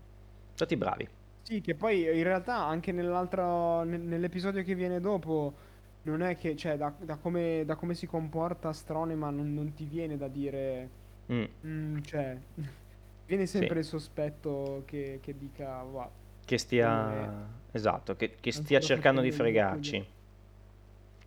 Stati 0.52 0.76
bravi. 0.76 1.08
Sì, 1.42 1.60
che 1.62 1.74
poi 1.74 2.02
in 2.02 2.22
realtà 2.22 2.56
anche 2.66 2.92
nell'altro, 2.92 3.82
nell'episodio 3.84 4.62
che 4.62 4.74
viene 4.74 5.00
dopo, 5.00 5.54
non 6.02 6.20
è 6.22 6.36
che, 6.36 6.54
cioè, 6.56 6.76
da, 6.76 6.94
da 6.98 7.16
come, 7.16 7.64
da 7.64 7.74
come 7.76 7.94
si 7.94 8.06
comporta 8.06 8.68
Astronema 8.68 9.30
non, 9.30 9.54
non 9.54 9.72
ti 9.72 9.84
viene 9.86 10.16
da 10.18 10.28
dire, 10.28 10.90
Mm, 11.32 11.44
mm, 11.64 11.98
cioè, 12.02 12.36
viene 13.26 13.46
sempre 13.46 13.74
sì, 13.74 13.80
il 13.80 13.84
sospetto 13.86 14.82
che, 14.84 15.20
che 15.22 15.36
dica, 15.38 15.82
va, 15.84 16.10
che 16.44 16.58
quello 16.78 17.08
è 17.08 17.28
stia, 17.28 17.62
esatto, 17.70 18.16
che, 18.16 18.36
che 18.40 18.52
stia 18.52 18.80
cercando 18.80 19.20
di 19.20 19.30
fregarci. 19.32 20.06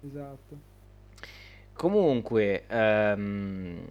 Esatto. 0.01 0.61
Comunque, 1.73 2.65
ehm, 2.67 3.85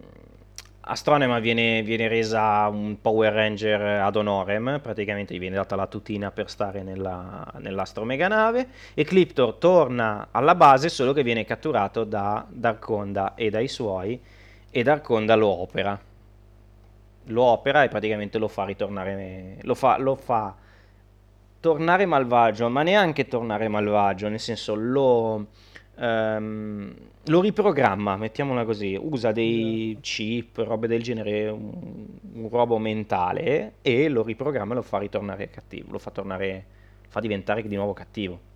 Astronema 0.85 1.38
viene, 1.38 1.83
viene 1.83 2.09
resa 2.09 2.66
un 2.66 3.01
Power 3.01 3.33
Ranger 3.33 4.01
ad 4.01 4.16
honorem, 4.16 4.81
praticamente 4.83 5.33
gli 5.33 5.38
viene 5.38 5.55
data 5.55 5.77
la 5.77 5.87
tutina 5.87 6.33
per 6.33 6.51
stare 6.51 6.83
nella, 6.83 7.47
nell'Astro 7.59 8.05
Meganave. 8.05 8.66
Ecliptor 8.95 9.55
torna 9.55 10.29
alla 10.33 10.57
base, 10.57 10.88
solo 10.88 11.12
che 11.12 11.23
viene 11.23 11.45
catturato 11.45 12.03
da 12.03 12.45
Darkonda 12.49 13.37
e 13.37 13.49
dai 13.49 13.68
suoi, 13.68 14.21
e 14.71 14.83
Darkonda 14.83 15.37
lo 15.37 15.47
opera. 15.47 15.97
Lo 17.27 17.42
opera 17.42 17.85
e 17.85 17.88
praticamente 17.88 18.38
lo 18.38 18.49
fa 18.49 18.64
ritornare, 18.64 19.59
lo 19.62 19.77
fa, 19.77 19.99
lo 19.99 20.16
fa 20.16 20.53
tornare 21.61 22.07
malvagio, 22.07 22.68
ma 22.68 22.83
neanche 22.83 23.29
tornare 23.29 23.68
malvagio, 23.68 24.29
nel 24.29 24.40
senso 24.40 24.75
lo 24.75 25.47
ehm, 26.03 26.95
lo 27.27 27.41
riprogramma, 27.41 28.17
mettiamola 28.17 28.65
così, 28.65 28.99
usa 29.01 29.31
dei 29.31 29.97
chip, 30.01 30.59
robe 30.59 30.88
del 30.88 31.03
genere, 31.03 31.49
un, 31.49 32.07
un 32.35 32.49
robo 32.49 32.79
mentale 32.79 33.75
e 33.83 34.09
lo 34.09 34.23
riprogramma 34.23 34.73
e 34.73 34.77
lo 34.77 34.83
fa 34.83 34.99
ritornare 34.99 35.49
cattivo, 35.49 35.93
lo 35.93 35.99
fa 35.99 36.11
tornare, 36.11 36.65
fa 37.09 37.21
diventare 37.21 37.62
di 37.62 37.77
nuovo 37.77 37.93
cattivo. 37.93 38.51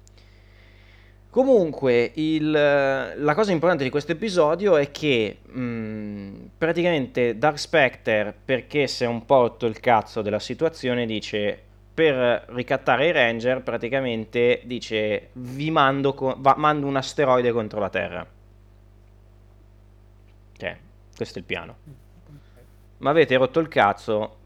Comunque, 1.30 2.12
il, 2.14 2.50
la 2.50 3.34
cosa 3.34 3.52
importante 3.52 3.84
di 3.84 3.90
questo 3.90 4.12
episodio 4.12 4.76
è 4.76 4.90
che 4.90 5.36
mh, 5.44 6.50
praticamente 6.56 7.36
Dark 7.36 7.58
Spectre, 7.58 8.34
perché 8.42 8.86
si 8.86 9.04
è 9.04 9.06
un 9.06 9.26
po' 9.26 9.42
rotto 9.42 9.66
il 9.66 9.78
cazzo 9.78 10.22
della 10.22 10.38
situazione, 10.38 11.04
dice 11.04 11.65
per 11.96 12.44
ricattare 12.48 13.06
i 13.06 13.10
Ranger 13.10 13.62
praticamente 13.62 14.60
dice 14.64 15.30
vi 15.32 15.70
mando, 15.70 16.12
co- 16.12 16.36
va- 16.38 16.54
mando 16.58 16.86
un 16.86 16.94
asteroide 16.94 17.52
contro 17.52 17.80
la 17.80 17.88
Terra. 17.88 18.26
Cioè, 20.58 20.76
questo 21.16 21.38
è 21.38 21.40
il 21.40 21.46
piano. 21.46 21.76
Ma 22.98 23.08
avete 23.08 23.34
rotto 23.36 23.60
il 23.60 23.68
cazzo, 23.68 24.36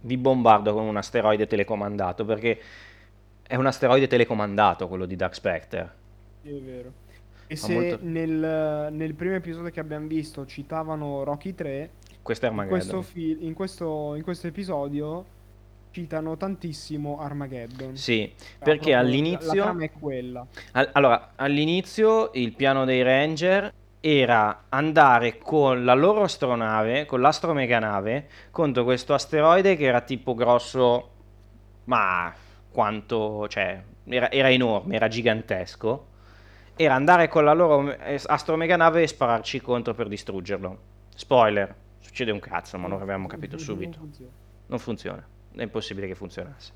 vi 0.00 0.16
bombardo 0.16 0.72
con 0.72 0.84
un 0.84 0.96
asteroide 0.96 1.46
telecomandato 1.46 2.24
perché 2.24 2.58
è 3.42 3.56
un 3.56 3.66
asteroide 3.66 4.06
telecomandato 4.06 4.88
quello 4.88 5.04
di 5.04 5.14
Dark 5.14 5.34
Spectre. 5.34 5.92
È 6.40 6.48
vero. 6.52 6.92
E 7.48 7.54
se 7.54 7.74
molto... 7.74 7.98
nel, 8.00 8.88
nel 8.92 9.12
primo 9.12 9.34
episodio 9.34 9.70
che 9.70 9.80
abbiamo 9.80 10.06
visto 10.06 10.46
citavano 10.46 11.22
Rocky 11.22 11.54
3, 11.54 11.90
questo 12.22 12.46
è 12.46 12.48
in 12.50 12.66
questo, 12.66 13.02
fi- 13.02 13.44
in 13.44 13.52
questo, 13.52 14.14
in 14.14 14.22
questo 14.22 14.46
episodio 14.46 15.40
citano 15.92 16.36
tantissimo 16.36 17.20
Armageddon. 17.20 17.96
Sì, 17.96 18.32
perché 18.58 18.94
all'inizio... 18.94 19.54
La 19.54 19.62
trama 19.62 19.84
è 19.84 19.90
quella. 19.92 20.46
All- 20.72 20.90
allora, 20.92 21.32
all'inizio 21.36 22.30
il 22.34 22.52
piano 22.54 22.84
dei 22.84 23.02
Ranger 23.02 23.72
era 24.00 24.64
andare 24.68 25.38
con 25.38 25.84
la 25.84 25.94
loro 25.94 26.22
astronave, 26.22 27.06
con 27.06 27.20
l'astromeganave, 27.20 28.28
contro 28.50 28.82
questo 28.82 29.14
asteroide 29.14 29.76
che 29.76 29.84
era 29.84 30.00
tipo 30.00 30.34
grosso, 30.34 31.10
ma 31.84 32.34
quanto, 32.70 33.46
cioè, 33.48 33.80
era, 34.04 34.30
era 34.30 34.50
enorme, 34.50 34.96
era 34.96 35.06
gigantesco. 35.06 36.06
Era 36.74 36.94
andare 36.94 37.28
con 37.28 37.44
la 37.44 37.52
loro 37.52 37.94
astromeganave 38.26 39.02
e 39.02 39.06
spararci 39.06 39.60
contro 39.60 39.92
per 39.94 40.08
distruggerlo. 40.08 40.78
Spoiler, 41.14 41.72
succede 41.98 42.30
un 42.30 42.40
cazzo, 42.40 42.78
ma 42.78 42.88
lo 42.88 42.96
avevamo 42.96 43.28
capito 43.28 43.58
subito. 43.58 43.98
Non 44.66 44.78
funziona. 44.78 45.24
È 45.54 45.62
impossibile 45.62 46.06
che 46.06 46.14
funzionasse. 46.14 46.72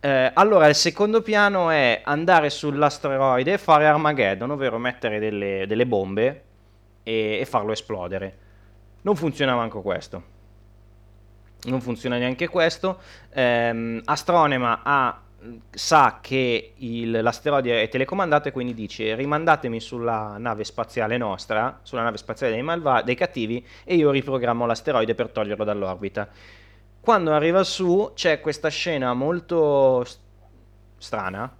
Eh, 0.00 0.30
allora, 0.34 0.68
il 0.68 0.74
secondo 0.74 1.22
piano 1.22 1.70
è 1.70 2.02
andare 2.04 2.50
sull'asteroide 2.50 3.54
e 3.54 3.58
fare 3.58 3.86
Armageddon, 3.86 4.50
ovvero 4.50 4.78
mettere 4.78 5.18
delle, 5.18 5.64
delle 5.66 5.86
bombe 5.86 6.44
e, 7.02 7.38
e, 7.40 7.44
farlo 7.44 7.72
esplodere. 7.72 8.38
Non 9.02 9.16
funziona 9.16 9.56
manco 9.56 9.82
questo. 9.82 10.36
Non 11.64 11.80
funziona 11.80 12.18
neanche 12.18 12.46
questo. 12.46 13.00
Eh, 13.30 14.00
Astronema 14.04 14.82
ha 14.84 15.22
sa 15.70 16.18
che 16.20 16.72
il, 16.76 17.10
l'asteroide 17.10 17.82
è 17.82 17.88
telecomandato 17.88 18.48
e 18.48 18.52
quindi 18.52 18.74
dice 18.74 19.14
rimandatemi 19.14 19.78
sulla 19.78 20.34
nave 20.36 20.64
spaziale 20.64 21.16
nostra, 21.16 21.78
sulla 21.82 22.02
nave 22.02 22.16
spaziale 22.16 22.52
dei, 22.52 22.62
malva- 22.62 23.02
dei 23.02 23.14
cattivi 23.14 23.64
e 23.84 23.94
io 23.94 24.10
riprogrammo 24.10 24.66
l'asteroide 24.66 25.14
per 25.14 25.28
toglierlo 25.30 25.64
dall'orbita. 25.64 26.28
Quando 27.00 27.32
arriva 27.32 27.64
su 27.64 28.12
c'è 28.14 28.40
questa 28.40 28.68
scena 28.68 29.14
molto 29.14 30.04
st- 30.04 30.20
strana. 30.98 31.56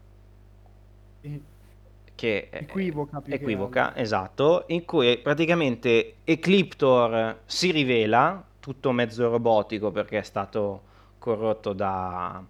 Che 2.14 2.48
equivoca, 2.50 3.22
equivoca 3.26 3.96
esatto, 3.96 4.64
in 4.68 4.84
cui 4.84 5.18
praticamente 5.18 6.16
Ecliptor 6.24 7.38
si 7.46 7.70
rivela 7.70 8.44
tutto 8.58 8.90
mezzo 8.90 9.30
robotico 9.30 9.92
perché 9.92 10.18
è 10.18 10.22
stato 10.22 10.82
corrotto 11.18 11.72
da, 11.72 12.42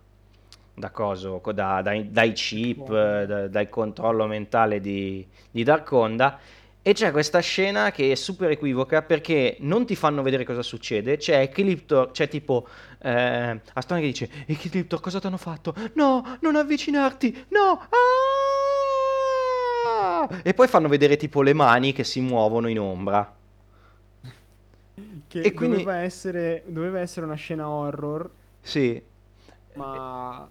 da 0.75 0.91
coso, 0.91 1.43
da, 1.53 1.83
dai, 1.83 2.11
dai, 2.11 2.33
chip, 2.33 2.89
da, 2.89 3.49
dal 3.49 3.69
controllo 3.69 4.27
mentale 4.27 4.81
di, 4.81 5.27
di 5.51 5.63
Darkonda. 5.63 6.39
E 6.89 6.95
c'è 6.95 7.11
questa 7.11 7.41
scena 7.41 7.91
che 7.91 8.13
è 8.13 8.15
super 8.15 8.51
equivoca 8.51 9.03
perché 9.03 9.59
non 9.61 9.85
ti 9.85 9.95
fanno 9.95 10.23
vedere 10.23 10.45
cosa 10.45 10.63
succede. 10.63 11.19
C'è 11.19 11.39
Ecliptor, 11.41 12.13
c'è 12.13 12.29
tipo 12.29 12.67
eh, 13.03 13.61
Aston 13.75 13.99
che 13.99 14.07
dice: 14.07 14.31
Ecliptor, 14.47 14.99
cosa 14.99 15.21
ti 15.21 15.27
hanno 15.27 15.37
fatto? 15.37 15.75
No, 15.97 16.39
non 16.41 16.57
avvicinarti, 16.57 17.45
no! 17.49 17.89
Ah! 20.01 20.41
E 20.43 20.55
poi 20.55 20.67
fanno 20.67 20.89
vedere 20.89 21.19
tipo 21.19 21.43
le 21.43 21.53
mani 21.53 21.93
che 21.93 22.05
si 22.05 22.23
muovono 22.23 22.69
in 22.69 22.81
ombra. 22.81 23.37
Che 25.29 25.41
e 25.43 25.53
quindi... 25.53 25.83
doveva, 25.85 25.99
essere, 25.99 26.63
doveva 26.69 27.01
essere 27.01 27.27
una 27.27 27.35
scena 27.35 27.69
horror. 27.69 28.31
Sì. 28.63 28.99
Ma 29.75 30.49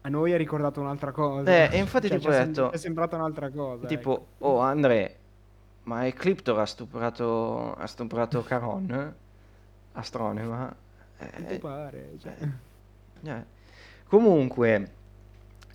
a 0.00 0.08
noi 0.08 0.32
ha 0.32 0.36
ricordato 0.36 0.80
un'altra 0.80 1.12
cosa. 1.12 1.48
Eh, 1.48 1.68
e 1.70 1.78
infatti 1.78 2.08
cioè, 2.08 2.18
tipo 2.18 2.30
ho 2.30 2.32
detto... 2.32 2.72
È 2.72 2.76
sembrata 2.76 3.14
un'altra 3.14 3.50
cosa. 3.50 3.86
Tipo, 3.86 4.12
ecco. 4.14 4.46
oh 4.46 4.58
Andre, 4.58 5.18
ma 5.86 6.06
Ecliptor 6.06 6.58
ha 6.58 6.66
stuprato, 6.66 7.74
ha 7.74 7.86
stuprato 7.86 8.42
Caron? 8.42 9.14
Astronema? 9.92 10.74
Eh, 11.18 11.46
ti 11.46 11.58
pare, 11.58 12.10
cioè. 12.20 12.36
eh. 13.22 13.44
Comunque, 14.06 14.90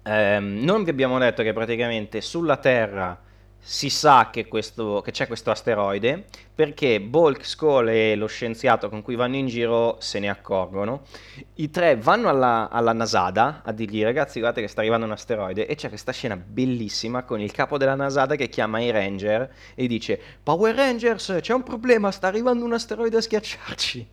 ehm, 0.04 0.60
non 0.64 0.84
vi 0.84 0.90
abbiamo 0.90 1.18
detto 1.18 1.44
che 1.44 1.54
praticamente 1.54 2.22
sulla 2.22 2.58
Terra 2.58 3.18
si 3.64 3.92
sa 3.92 4.30
che, 4.32 4.48
questo, 4.48 5.02
che, 5.04 5.12
c'è 5.12 5.28
questo 5.28 5.52
asteroide 5.52 6.26
perché 6.54 7.00
Bulk, 7.00 7.46
Skull 7.46 7.90
e 7.90 8.16
lo 8.16 8.26
scienziato 8.26 8.90
con 8.90 9.04
cui 9.04 9.16
vanno 9.16 9.36
in 9.36 9.46
giro 9.46 9.98
se 10.00 10.18
ne 10.18 10.30
accorgono. 10.30 11.04
I 11.56 11.70
tre 11.70 11.96
vanno 11.96 12.28
alla, 12.28 12.70
alla 12.72 12.92
Nasada 12.92 13.62
a 13.64 13.72
dirgli 13.72 14.02
ragazzi 14.02 14.40
guardate 14.40 14.62
che 14.62 14.68
sta 14.68 14.82
arrivando 14.82 15.06
un 15.06 15.12
asteroide 15.12 15.68
e 15.68 15.76
c'è 15.76 15.90
questa 15.90 16.12
scena 16.12 16.36
bellissima 16.36 17.24
con 17.24 17.40
il 17.40 17.52
capo 17.52 17.78
della 17.78 17.96
Nasada 17.96 18.36
che 18.36 18.50
chiama 18.50 18.80
i 18.80 18.90
Ranger 18.90 19.54
e 19.76 19.88
dice 19.88 20.20
Power 20.42 20.76
Rangers 20.76 21.38
c'è 21.40 21.54
un 21.54 21.64
problema 21.64 22.10
sta 22.12 22.28
arrivando 22.28 22.66
un 22.66 22.74
asteroide 22.74 23.18
a 23.18 23.22
schiacciarci. 23.22 24.08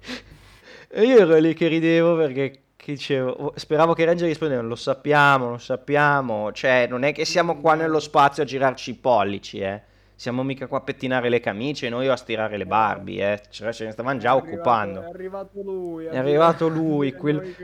e 0.88 1.02
io 1.02 1.18
ero 1.18 1.36
lì 1.36 1.52
che 1.52 1.68
ridevo 1.68 2.16
perché 2.16 2.63
che 2.84 2.92
dicevo, 2.92 3.30
oh, 3.30 3.52
speravo 3.56 3.94
che 3.94 4.02
i 4.02 4.04
Ranger 4.04 4.28
rispondevano, 4.28 4.68
lo 4.68 4.76
sappiamo, 4.76 5.48
lo 5.48 5.58
sappiamo, 5.58 6.52
cioè 6.52 6.86
non 6.86 7.02
è 7.02 7.14
che 7.14 7.24
siamo 7.24 7.56
qua 7.56 7.74
nello 7.74 7.98
spazio 7.98 8.42
a 8.42 8.46
girarci 8.46 8.90
i 8.90 8.94
pollici, 8.94 9.58
eh. 9.60 9.80
Siamo 10.14 10.42
mica 10.42 10.66
qua 10.66 10.78
a 10.78 10.80
pettinare 10.82 11.30
le 11.30 11.40
camicie, 11.40 11.88
noi 11.88 12.06
a 12.08 12.14
stirare 12.14 12.58
le 12.58 12.66
Barbie, 12.66 13.32
eh. 13.32 13.42
Cioè, 13.48 13.72
ce 13.72 13.86
ne 13.86 13.92
stavamo 13.92 14.18
già 14.18 14.32
è 14.32 14.34
occupando. 14.34 14.98
Arrivato, 15.00 15.08
è 15.08 15.16
arrivato 15.16 15.62
lui. 15.62 16.04
È 16.04 16.16
arrivato 16.18 16.68
lui, 16.68 17.12
quel... 17.16 17.54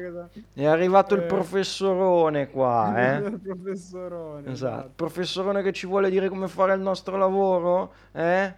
è 0.54 0.64
arrivato 0.64 1.14
il 1.14 1.20
eh. 1.20 1.26
professorone 1.26 2.48
qua, 2.48 2.94
eh. 2.96 3.16
il 3.18 3.40
professorone. 3.40 4.40
Esatto. 4.40 4.52
esatto. 4.52 4.87
Il 4.87 4.92
professorone 4.96 5.62
che 5.62 5.72
ci 5.72 5.87
vuole 5.87 6.09
dire 6.09 6.30
come 6.30 6.48
fare 6.48 6.72
il 6.72 6.80
nostro 6.80 7.18
lavoro, 7.18 7.92
eh? 8.12 8.54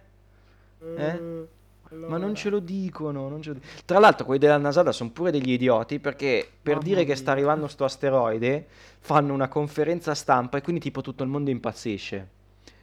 Eh? 0.95 1.47
Allora... 1.93 2.09
Ma 2.09 2.17
non 2.17 2.35
ce 2.35 2.49
lo 2.49 2.59
dicono, 2.59 3.29
non 3.29 3.41
ce 3.41 3.49
lo 3.49 3.55
dicono. 3.55 3.71
Tra 3.85 3.99
l'altro 3.99 4.25
quelli 4.25 4.39
della 4.39 4.57
Nasada 4.57 4.91
sono 4.91 5.11
pure 5.11 5.31
degli 5.31 5.51
idioti 5.51 5.99
perché 5.99 6.47
per 6.61 6.75
Mamma 6.75 6.85
dire 6.85 6.97
mia. 7.03 7.05
che 7.05 7.15
sta 7.15 7.31
arrivando 7.31 7.67
sto 7.67 7.85
asteroide 7.85 8.67
fanno 8.99 9.33
una 9.33 9.47
conferenza 9.47 10.13
stampa 10.13 10.57
e 10.57 10.61
quindi 10.61 10.81
tipo 10.81 11.01
tutto 11.01 11.23
il 11.23 11.29
mondo 11.29 11.49
impazzisce. 11.49 12.29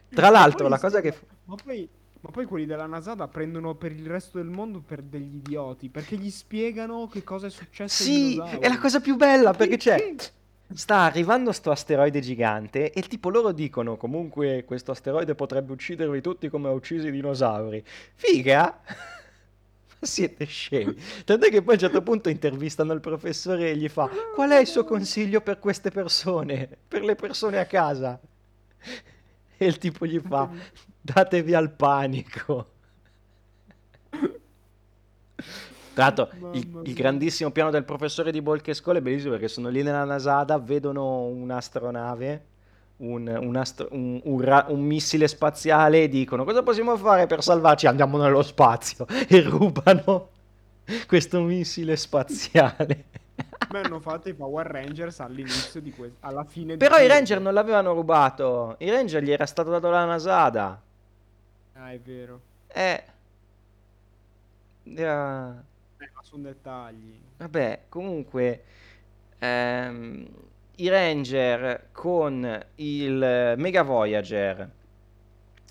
Tra 0.08 0.28
l'altro 0.30 0.68
la 0.68 0.78
cosa 0.78 1.00
che... 1.00 1.14
Ma 1.44 1.54
poi, 1.62 1.88
ma 2.20 2.30
poi 2.30 2.44
quelli 2.46 2.66
della 2.66 2.86
Nasada 2.86 3.28
prendono 3.28 3.74
per 3.74 3.92
il 3.92 4.06
resto 4.06 4.38
del 4.38 4.48
mondo 4.48 4.80
per 4.80 5.02
degli 5.02 5.36
idioti 5.36 5.88
perché 5.88 6.16
gli 6.16 6.30
spiegano 6.30 7.08
che 7.08 7.22
cosa 7.22 7.46
è 7.46 7.50
successo. 7.50 8.02
Sì, 8.02 8.38
è 8.38 8.68
la 8.68 8.78
cosa 8.78 9.00
più 9.00 9.16
bella 9.16 9.52
perché 9.52 9.76
c'è 9.76 10.14
sta 10.72 10.98
arrivando 10.98 11.52
sto 11.52 11.70
asteroide 11.70 12.20
gigante 12.20 12.92
e 12.92 13.02
tipo 13.02 13.30
loro 13.30 13.52
dicono 13.52 13.96
comunque 13.96 14.64
questo 14.64 14.92
asteroide 14.92 15.34
potrebbe 15.34 15.72
uccidervi 15.72 16.20
tutti 16.20 16.48
come 16.48 16.68
ha 16.68 16.72
ucciso 16.72 17.08
i 17.08 17.10
dinosauri. 17.10 17.82
Figa! 18.14 18.80
Siete 20.02 20.46
scemi. 20.46 20.96
Tant'è 21.24 21.50
che 21.50 21.60
poi 21.60 21.74
a 21.74 21.76
un 21.76 21.78
certo 21.78 22.02
punto 22.02 22.30
intervistano 22.30 22.92
il 22.94 23.00
professore 23.00 23.70
e 23.70 23.76
gli 23.76 23.88
fa 23.88 24.08
qual 24.34 24.50
è 24.50 24.58
il 24.58 24.66
suo 24.66 24.84
consiglio 24.84 25.42
per 25.42 25.58
queste 25.58 25.90
persone, 25.90 26.68
per 26.88 27.02
le 27.02 27.16
persone 27.16 27.58
a 27.58 27.66
casa? 27.66 28.18
E 29.56 29.66
il 29.66 29.76
tipo 29.76 30.06
gli 30.06 30.18
fa 30.18 30.48
datevi 31.00 31.52
al 31.52 31.70
panico. 31.70 32.78
Tra 35.92 36.04
l'altro, 36.04 36.28
il, 36.52 36.80
il, 36.84 36.94
grandissimo 36.94 37.50
piano 37.50 37.70
del 37.70 37.84
professore 37.84 38.30
di 38.30 38.40
Bolkescol 38.40 38.96
è 38.96 39.00
bellissimo 39.00 39.32
perché 39.32 39.48
sono 39.48 39.68
lì 39.68 39.82
nella 39.82 40.04
Nasada, 40.04 40.58
vedono 40.58 41.24
un'astronave, 41.24 42.44
un, 42.98 43.26
un, 43.26 43.56
astro, 43.56 43.88
un, 43.90 44.20
un, 44.22 44.80
missile 44.80 45.26
spaziale 45.26 46.04
e 46.04 46.08
dicono 46.08 46.44
cosa 46.44 46.62
possiamo 46.62 46.96
fare 46.96 47.26
per 47.26 47.42
salvarci? 47.42 47.86
Andiamo 47.86 48.18
nello 48.18 48.42
spazio 48.42 49.06
e 49.28 49.40
rubano 49.40 50.28
questo 51.06 51.40
missile 51.40 51.96
spaziale. 51.96 53.04
Beh, 53.68 53.82
hanno 53.82 54.00
fatto 54.00 54.28
i 54.28 54.34
Power 54.34 54.66
Rangers 54.66 55.20
all'inizio 55.20 55.80
di 55.80 55.92
questo, 55.92 56.16
alla 56.20 56.44
fine 56.44 56.76
Però 56.76 56.98
di 56.98 57.04
i 57.04 57.06
Ranger 57.06 57.40
non 57.40 57.54
l'avevano 57.54 57.92
rubato, 57.92 58.76
i 58.78 58.90
Ranger 58.90 59.22
gli 59.22 59.30
era 59.30 59.46
stato 59.46 59.70
dato 59.70 59.88
la 59.90 60.04
Nasada. 60.04 60.80
Ah, 61.74 61.92
è 61.92 62.00
vero. 62.00 62.40
Eh. 62.66 63.04
Yeah. 64.84 65.62
Sono 66.22 66.44
dettagli. 66.44 67.18
Vabbè, 67.36 67.82
comunque 67.88 68.62
ehm, 69.38 70.26
i 70.76 70.88
Ranger 70.88 71.88
con 71.92 72.64
il 72.76 73.54
Mega 73.56 73.82
Voyager, 73.82 74.70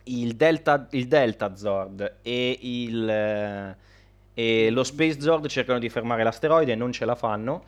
il 0.04 0.36
Delta, 0.36 0.88
il 0.92 1.08
Delta 1.08 1.56
Zord 1.56 2.18
e, 2.22 2.58
il, 2.62 3.10
eh, 3.10 3.76
e 4.34 4.70
lo 4.70 4.84
Space 4.84 5.20
Zord 5.20 5.48
cercano 5.48 5.80
di 5.80 5.90
fermare 5.90 6.24
l'asteroide 6.24 6.74
e 6.74 6.76
non 6.76 6.92
ce 6.92 7.06
la 7.06 7.16
fanno. 7.16 7.64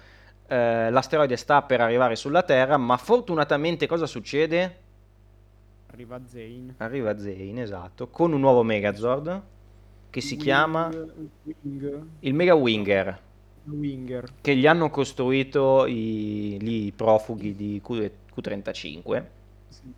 Eh, 0.48 0.90
l'asteroide 0.90 1.38
sta 1.38 1.62
per 1.62 1.82
arrivare 1.82 2.16
sulla 2.16 2.44
Terra, 2.44 2.78
ma 2.78 2.98
fortunatamente 2.98 3.88
cosa 3.88 4.06
succede? 4.06 4.80
Arriva 5.92 6.20
Zane. 6.26 6.76
Arriva 6.78 7.18
Zane, 7.18 7.62
esatto, 7.62 8.08
con 8.10 8.34
un 8.34 8.40
nuovo 8.40 8.64
Megazord 8.64 9.44
che 10.12 10.22
si 10.22 10.34
Wing, 10.34 10.44
chiama 10.44 10.88
Wing. 10.90 12.06
il 12.20 12.34
Mega 12.36 12.54
Winger. 12.54 13.20
Winger. 13.64 14.34
Che 14.42 14.56
gli 14.56 14.68
hanno 14.68 14.90
costruito 14.90 15.86
i, 15.88 16.58
gli, 16.62 16.86
i 16.88 16.92
profughi 16.92 17.56
di 17.56 17.82
Q, 17.84 18.12
Q35. 18.36 19.26
Sì. 19.70 19.94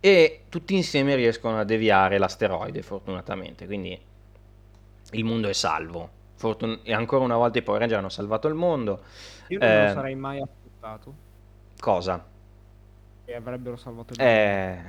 E 0.00 0.44
tutti 0.48 0.74
insieme 0.74 1.14
riescono 1.14 1.58
a 1.58 1.64
deviare 1.64 2.18
l'asteroide, 2.18 2.82
fortunatamente. 2.82 3.66
Quindi 3.66 3.98
il 5.12 5.24
mondo 5.24 5.48
è 5.48 5.52
salvo. 5.52 6.20
Fortun- 6.34 6.80
e 6.82 6.92
ancora 6.92 7.24
una 7.24 7.36
volta 7.36 7.58
i 7.58 7.62
Power 7.62 7.80
Ranger 7.80 7.98
hanno 7.98 8.08
salvato 8.08 8.48
il 8.48 8.54
mondo. 8.54 9.04
Io 9.48 9.58
non 9.58 9.68
eh, 9.68 9.86
lo 9.86 9.92
sarei 9.92 10.16
mai 10.16 10.40
aspettato. 10.40 11.14
Cosa? 11.78 12.26
Che 13.24 13.34
avrebbero 13.34 13.76
salvato 13.76 14.14
il 14.14 14.18
mondo. 14.18 14.32
Eh, 14.34 14.82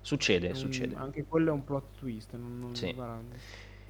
succede, 0.00 0.48
un, 0.48 0.54
succede. 0.56 0.96
Anche 0.96 1.24
quello 1.24 1.50
è 1.50 1.52
un 1.52 1.62
plot 1.62 1.98
twist. 1.98 2.32
Non, 2.34 2.58
non 2.58 2.74
sì. 2.74 2.92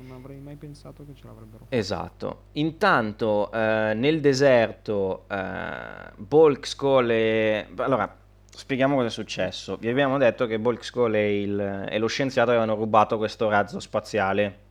Non 0.01 0.13
avrei 0.13 0.39
mai 0.39 0.55
pensato 0.55 1.05
che 1.05 1.13
ce 1.15 1.27
l'avrebbero 1.27 1.65
fatto. 1.65 1.75
Esatto. 1.75 2.43
Intanto 2.53 3.51
eh, 3.51 3.95
nel 3.97 4.21
deserto 4.21 5.25
eh, 5.29 6.13
Bulk 6.17 6.67
Skull 6.67 7.11
e... 7.11 7.67
Allora, 7.79 8.17
spieghiamo 8.49 8.95
cosa 8.95 9.09
è 9.09 9.11
successo. 9.11 9.77
Vi 9.77 9.89
abbiamo 9.89 10.17
detto 10.17 10.47
che 10.47 10.61
Bulk 10.61 10.85
Skull 10.85 11.15
e, 11.17 11.41
il, 11.43 11.87
e 11.91 11.99
lo 11.99 12.07
scienziato 12.07 12.51
avevano 12.51 12.77
rubato 12.77 13.17
questo 13.17 13.49
razzo 13.49 13.81
spaziale. 13.81 14.67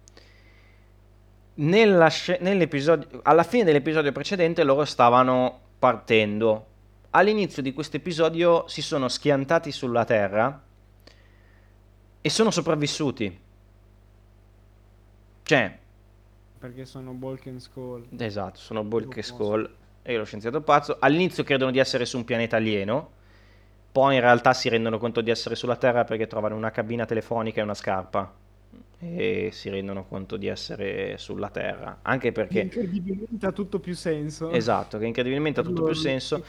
Nella, 1.56 2.10
alla 3.24 3.44
fine 3.44 3.64
dell'episodio 3.66 4.12
precedente 4.14 4.64
loro 4.64 4.86
stavano 4.86 5.60
partendo. 5.78 6.66
All'inizio 7.10 7.62
di 7.62 7.74
questo 7.74 7.98
episodio 7.98 8.66
si 8.68 8.82
sono 8.82 9.10
schiantati 9.10 9.74
sulla 9.74 10.06
Terra 10.06 10.64
e 12.22 12.30
sono 12.30 12.50
sopravvissuti 12.50 13.46
cioè... 15.48 15.78
Perché 16.60 16.84
sono 16.84 17.14
Bulk 17.14 17.48
and 17.48 17.60
Skull. 17.60 18.06
Esatto, 18.18 18.60
sono 18.60 18.84
Bulk 18.84 19.16
e 19.16 19.24
Skull. 19.24 19.70
e 20.02 20.18
lo 20.18 20.26
scienziato 20.26 20.60
pazzo. 20.60 20.98
All'inizio 21.00 21.46
credono 21.46 21.72
di 21.72 21.80
essere 21.80 22.06
su 22.06 22.18
un 22.18 22.26
pianeta 22.26 22.58
alieno, 22.58 23.12
poi 23.90 24.16
in 24.16 24.22
realtà 24.22 24.54
si 24.54 24.68
rendono 24.68 24.98
conto 24.98 25.22
di 25.22 25.30
essere 25.30 25.56
sulla 25.56 25.78
Terra 25.78 26.04
perché 26.04 26.28
trovano 26.28 26.56
una 26.56 26.72
cabina 26.72 27.06
telefonica 27.06 27.62
e 27.62 27.64
una 27.64 27.76
scarpa 27.76 28.34
e 29.00 29.50
si 29.54 29.70
rendono 29.70 30.06
conto 30.06 30.36
di 30.36 30.48
essere 30.48 31.18
sulla 31.18 31.50
Terra, 31.50 32.00
anche 32.02 32.34
perché... 32.34 32.62
Incredibilmente 32.62 33.46
ha 33.46 33.54
tutto 33.54 33.80
più 33.80 33.96
senso. 33.96 34.50
Esatto, 34.52 34.98
che 34.98 35.06
incredibilmente 35.06 35.62
ha 35.62 35.64
tutto 35.64 35.84
più 35.84 35.94
senso. 35.94 36.44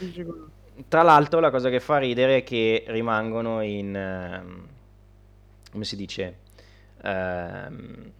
Tra 0.89 1.03
l'altro 1.03 1.39
la 1.39 1.51
cosa 1.51 1.69
che 1.69 1.79
fa 1.79 1.99
ridere 1.99 2.37
è 2.37 2.43
che 2.43 2.83
rimangono 2.87 3.61
in... 3.61 3.95
Ehm, 3.95 4.67
come 5.71 5.85
si 5.85 5.95
dice? 5.95 6.37
Ehm, 7.03 8.11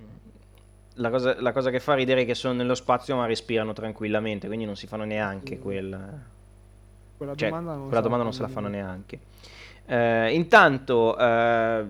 la, 1.00 1.10
cosa, 1.10 1.36
la 1.40 1.52
cosa 1.52 1.70
che 1.70 1.80
fa 1.80 1.94
ridere 1.94 2.22
è 2.22 2.26
che 2.26 2.36
sono 2.36 2.54
nello 2.54 2.76
spazio 2.76 3.16
ma 3.16 3.26
respirano 3.26 3.74
tranquillamente, 3.74 4.48
quindi 4.48 4.66
non 4.66 4.76
si 4.76 4.88
fanno 4.88 5.04
neanche 5.06 5.56
Sì. 5.56 5.62
quel... 5.62 6.20
Quella 7.18 7.36
Cioè, 7.36 7.50
domanda 7.50 7.74
non, 7.74 7.88
quella 7.88 8.02
domanda 8.02 8.24
non 8.24 8.34
se 8.34 8.42
la 8.42 8.48
fanno 8.48 8.70
neanche. 8.70 9.20
Eh, 9.86 10.34
intanto 10.34 11.18
eh, 11.18 11.86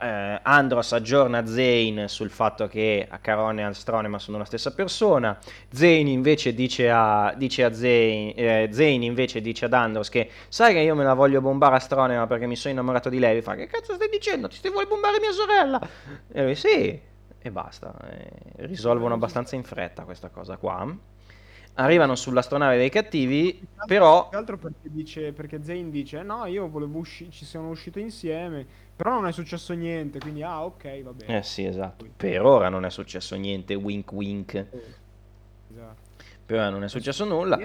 eh, 0.00 0.40
Andros 0.42 0.92
aggiorna 0.92 1.46
Zane 1.46 2.08
sul 2.08 2.30
fatto 2.30 2.66
che 2.66 3.06
Acarone 3.08 3.62
e 3.62 3.64
Astronema 3.64 4.18
sono 4.18 4.38
la 4.38 4.44
stessa 4.44 4.72
persona. 4.74 5.38
Zane 5.70 6.10
invece 6.10 6.52
dice 6.52 6.90
a, 6.90 7.32
dice 7.36 7.62
a 7.62 7.72
Zane, 7.72 8.34
eh, 8.34 8.68
Zane 8.72 9.04
invece 9.04 9.40
dice 9.40 9.66
ad 9.66 9.72
Andros 9.72 10.08
che 10.08 10.30
sai 10.48 10.72
che 10.72 10.80
io 10.80 10.96
me 10.96 11.04
la 11.04 11.14
voglio 11.14 11.40
bombare 11.40 11.76
Astronema 11.76 12.26
perché 12.26 12.46
mi 12.46 12.56
sono 12.56 12.72
innamorato 12.72 13.08
di 13.08 13.20
lei. 13.20 13.34
Lui 13.34 13.42
fa 13.42 13.54
che 13.54 13.68
cazzo 13.68 13.94
stai 13.94 14.08
dicendo? 14.08 14.48
Ti 14.48 14.56
stai 14.56 14.72
vuoi 14.72 14.86
bombare 14.86 15.20
mia 15.20 15.30
sorella? 15.32 15.80
E 16.32 16.42
lui 16.42 16.54
sì. 16.56 17.00
E 17.46 17.50
basta. 17.52 17.94
Eh, 18.10 18.28
risolvono 18.66 19.14
abbastanza 19.14 19.54
in 19.54 19.62
fretta 19.62 20.02
questa 20.02 20.30
cosa 20.30 20.56
qua. 20.56 20.92
Arrivano 21.74 22.16
sull'astronave 22.16 22.76
dei 22.76 22.90
cattivi, 22.90 23.64
però 23.86 24.28
Più 24.28 24.36
altro 24.36 24.56
perché 24.56 24.90
dice, 24.90 25.32
perché 25.32 25.62
Zane 25.62 25.90
dice, 25.90 26.22
no, 26.22 26.44
io 26.46 26.68
volevo 26.68 26.98
uscire, 26.98 27.30
ci 27.30 27.44
siamo 27.44 27.68
usciti 27.68 28.00
insieme, 28.00 28.66
però 28.96 29.12
non 29.12 29.28
è 29.28 29.32
successo 29.32 29.74
niente, 29.74 30.18
quindi 30.18 30.42
ah, 30.42 30.64
ok, 30.64 31.02
va 31.02 31.12
bene. 31.12 31.38
Eh 31.38 31.42
sì, 31.44 31.64
esatto. 31.64 32.04
Per 32.16 32.44
ora 32.44 32.68
non 32.68 32.84
è 32.84 32.90
successo 32.90 33.36
niente, 33.36 33.74
wink 33.74 34.10
wink. 34.10 34.54
Esatto. 35.70 36.02
Per 36.46 36.58
ora 36.58 36.70
non 36.70 36.82
è 36.82 36.88
successo 36.88 37.24
nulla. 37.24 37.60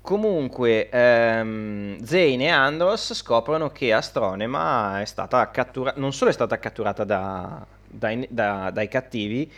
Comunque, 0.00 0.88
ehm, 0.90 2.02
Zane 2.04 2.44
e 2.44 2.48
Andros 2.48 3.14
scoprono 3.14 3.70
che 3.70 3.92
Astronema 3.92 5.00
è 5.00 5.04
stata 5.06 5.50
catturata, 5.50 5.98
non 5.98 6.12
solo 6.12 6.30
è 6.30 6.32
stata 6.32 6.58
catturata 6.58 7.02
da- 7.04 7.66
dai, 7.94 8.26
da- 8.30 8.70
dai 8.70 8.88
cattivi, 8.88 9.50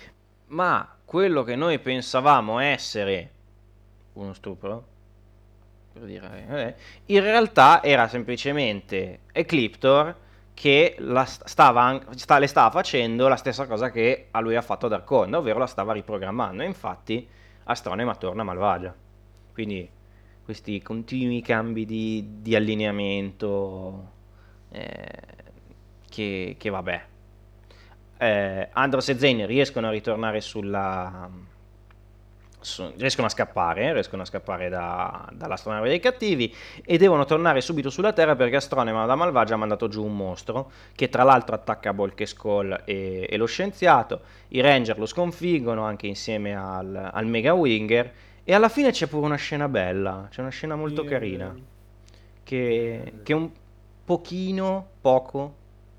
ma 0.48 0.96
quello 1.04 1.42
che 1.42 1.56
noi 1.56 1.78
pensavamo 1.78 2.58
essere 2.58 3.30
uno 4.14 4.32
stupro, 4.32 4.86
per 5.92 6.02
dire, 6.02 6.46
eh, 6.48 6.74
in 7.14 7.20
realtà 7.20 7.82
era 7.82 8.08
semplicemente 8.08 9.20
Ecliptor 9.32 10.14
che 10.54 10.96
stava, 11.24 12.00
sta- 12.14 12.38
le 12.38 12.46
stava 12.46 12.70
facendo 12.70 13.28
la 13.28 13.36
stessa 13.36 13.66
cosa 13.66 13.90
che 13.90 14.28
a 14.30 14.40
lui 14.40 14.56
ha 14.56 14.62
fatto 14.62 14.88
Darkonda, 14.88 15.38
ovvero 15.38 15.58
la 15.58 15.66
stava 15.66 15.92
riprogrammando. 15.92 16.62
E 16.62 16.66
infatti 16.66 17.28
Astronema 17.64 18.14
torna 18.14 18.42
malvagia. 18.42 18.94
Quindi 19.52 19.88
questi 20.44 20.80
continui 20.80 21.42
cambi 21.42 21.84
di, 21.84 22.38
di 22.40 22.54
allineamento 22.54 24.12
eh, 24.70 25.08
che, 26.08 26.56
che 26.58 26.70
vabbè. 26.70 27.04
Eh, 28.18 28.68
Andros 28.72 29.08
e 29.08 29.18
Zane 29.18 29.46
riescono 29.46 29.88
a 29.88 29.90
ritornare 29.90 30.40
sulla... 30.40 31.28
su- 32.60 32.92
riescono 32.96 33.26
a 33.26 33.30
scappare, 33.30 33.92
riescono 33.92 34.22
a 34.22 34.24
scappare 34.24 34.68
da- 34.68 35.28
dall'astronave 35.32 35.88
dei 35.88 36.00
cattivi 36.00 36.54
e 36.84 36.96
devono 36.98 37.24
tornare 37.24 37.60
subito 37.60 37.90
sulla 37.90 38.12
Terra 38.12 38.34
perché 38.34 38.56
Astronema 38.56 39.06
da 39.06 39.14
Malvagia 39.14 39.54
ha 39.54 39.58
mandato 39.58 39.88
giù 39.88 40.04
un 40.04 40.16
mostro 40.16 40.70
che 40.94 41.08
tra 41.08 41.22
l'altro 41.22 41.54
attacca 41.54 41.92
Bulk 41.92 42.20
e 42.20 42.26
Skull 42.26 42.82
e, 42.84 43.26
e 43.28 43.36
lo 43.36 43.46
scienziato. 43.46 44.20
I 44.48 44.60
Ranger 44.60 44.98
lo 44.98 45.06
sconfiggono 45.06 45.84
anche 45.84 46.06
insieme 46.06 46.56
al, 46.56 47.10
al 47.12 47.26
Mega 47.26 47.52
Winger 47.52 48.12
e 48.44 48.54
alla 48.54 48.68
fine 48.68 48.92
c'è 48.92 49.06
pure 49.08 49.26
una 49.26 49.36
scena 49.36 49.68
bella, 49.68 50.28
c'è 50.30 50.40
una 50.40 50.50
scena 50.50 50.76
molto 50.76 51.02
è 51.02 51.06
carina 51.06 51.54
che, 52.46 53.14
che 53.24 53.32
un 53.32 53.50
pochino, 54.04 54.86
poco, 55.00 55.54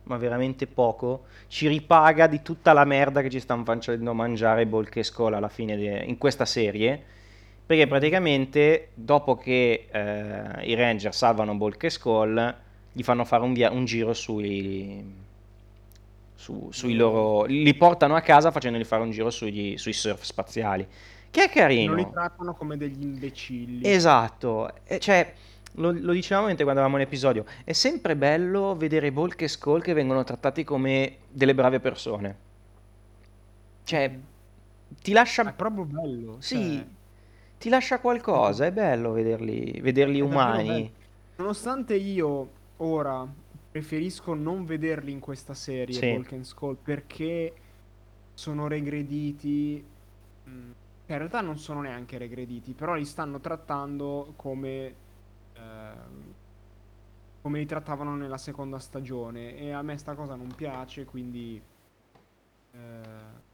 ma 0.07 0.17
veramente 0.17 0.67
poco, 0.67 1.25
ci 1.47 1.67
ripaga 1.67 2.27
di 2.27 2.41
tutta 2.41 2.73
la 2.73 2.85
merda 2.85 3.21
che 3.21 3.29
ci 3.29 3.39
stanno 3.39 3.63
facendo 3.63 4.13
mangiare 4.13 4.65
Bulk 4.65 4.97
e 4.97 5.03
Skull 5.03 5.33
alla 5.33 5.49
fine 5.49 5.75
de- 5.77 6.03
in 6.05 6.17
questa 6.17 6.45
serie. 6.45 7.01
Perché 7.65 7.85
praticamente 7.87 8.89
dopo 8.93 9.35
che 9.35 9.87
eh, 9.91 10.65
i 10.65 10.73
Ranger 10.73 11.13
salvano 11.13 11.55
Bulk 11.55 11.83
e 11.83 11.89
Skull, 11.89 12.55
gli 12.93 13.03
fanno 13.03 13.25
fare 13.25 13.43
un, 13.43 13.53
via- 13.53 13.71
un 13.71 13.83
giro 13.85 14.13
sui, 14.13 15.03
su- 16.35 16.69
sui 16.71 16.95
loro... 16.95 17.43
li 17.45 17.73
portano 17.75 18.15
a 18.15 18.21
casa 18.21 18.51
facendogli 18.51 18.85
fare 18.85 19.03
un 19.03 19.11
giro 19.11 19.29
sugli- 19.29 19.77
sui 19.77 19.93
surf 19.93 20.21
spaziali. 20.23 20.87
Che 21.29 21.43
è 21.43 21.49
carino. 21.49 21.93
Non 21.93 22.03
li 22.03 22.09
trattano 22.09 22.53
come 22.53 22.77
degli 22.77 23.03
imbecilli. 23.03 23.89
Esatto, 23.89 24.71
e 24.85 24.99
cioè, 24.99 25.33
lo, 25.77 25.91
lo 25.91 26.11
dicevamo 26.11 26.47
mentre 26.47 26.63
guardavamo 26.63 26.97
l'episodio, 26.97 27.45
è 27.63 27.73
sempre 27.73 28.15
bello 28.15 28.75
vedere 28.75 29.11
Bulk 29.11 29.41
e 29.41 29.47
Skull 29.47 29.81
che 29.81 29.93
vengono 29.93 30.23
trattati 30.23 30.63
come 30.63 31.17
delle 31.29 31.53
brave 31.55 31.79
persone. 31.79 32.37
Cioè, 33.83 34.19
ti 35.01 35.11
È 35.11 35.13
lascia... 35.13 35.53
proprio 35.53 35.85
bello. 35.85 36.41
Sì, 36.41 36.55
cioè, 36.55 36.85
ti 37.57 37.69
lascia 37.69 37.99
qualcosa, 37.99 38.65
è 38.65 38.71
bello 38.71 39.11
vederli, 39.11 39.79
vederli 39.81 40.19
è 40.19 40.21
umani. 40.21 40.93
Nonostante 41.35 41.95
io 41.95 42.51
ora 42.77 43.27
preferisco 43.71 44.33
non 44.33 44.65
vederli 44.65 45.11
in 45.11 45.19
questa 45.19 45.53
serie, 45.53 46.01
Sì. 46.01 46.07
Bulk 46.07 46.33
and 46.33 46.43
Skull, 46.43 46.77
perché 46.81 47.53
sono 48.33 48.67
regrediti. 48.67 49.83
mm, 50.49 50.71
che 51.05 51.11
in 51.13 51.17
realtà 51.19 51.41
non 51.41 51.57
sono 51.57 51.81
neanche 51.81 52.17
regrediti, 52.17 52.73
però 52.73 52.95
li 52.95 53.05
stanno 53.05 53.39
trattando 53.39 54.33
come. 54.35 55.05
Ehm, 55.57 56.33
come 57.41 57.59
li 57.59 57.65
trattavano 57.65 58.15
nella 58.15 58.37
seconda 58.37 58.79
stagione. 58.79 59.55
E 59.57 59.71
a 59.71 59.81
me 59.81 59.97
sta 59.97 60.15
cosa 60.15 60.35
non 60.35 60.53
piace, 60.55 61.05
quindi. 61.05 61.61
eh, 62.71 63.45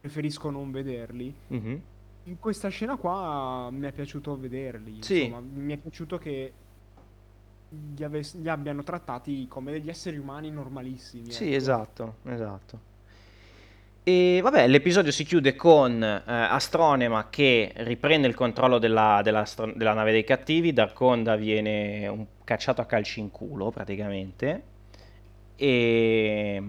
preferisco 0.00 0.50
non 0.50 0.70
vederli. 0.70 1.34
Mhm. 1.48 1.82
In 2.24 2.38
questa 2.38 2.68
scena 2.68 2.96
qua 2.96 3.68
mi 3.70 3.86
è 3.86 3.92
piaciuto 3.92 4.38
vederli, 4.38 5.02
Sì. 5.02 5.24
insomma, 5.24 5.40
mi 5.40 5.72
è 5.72 5.76
piaciuto 5.76 6.16
che 6.18 6.52
li, 7.68 8.04
aves- 8.04 8.36
li 8.36 8.48
abbiano 8.48 8.82
trattati 8.82 9.46
come 9.48 9.72
degli 9.72 9.88
esseri 9.88 10.16
umani 10.16 10.50
normalissimi, 10.50 11.30
Sì, 11.30 11.46
ecco. 11.48 11.56
esatto, 11.56 12.14
esatto. 12.24 12.80
E 14.02 14.40
vabbè, 14.42 14.66
l'episodio 14.66 15.12
si 15.12 15.24
chiude 15.24 15.54
con 15.54 16.02
eh, 16.02 16.22
Astronema 16.26 17.28
che 17.28 17.70
riprende 17.76 18.26
il 18.26 18.34
controllo 18.34 18.78
della, 18.78 19.20
della 19.22 19.44
della 19.74 19.92
nave 19.92 20.10
dei 20.12 20.24
cattivi, 20.24 20.72
Darkonda 20.72 21.36
viene 21.36 22.06
un- 22.08 22.26
cacciato 22.42 22.80
a 22.80 22.86
calci 22.86 23.20
in 23.20 23.30
culo 23.30 23.70
praticamente, 23.70 24.62
e, 25.54 26.62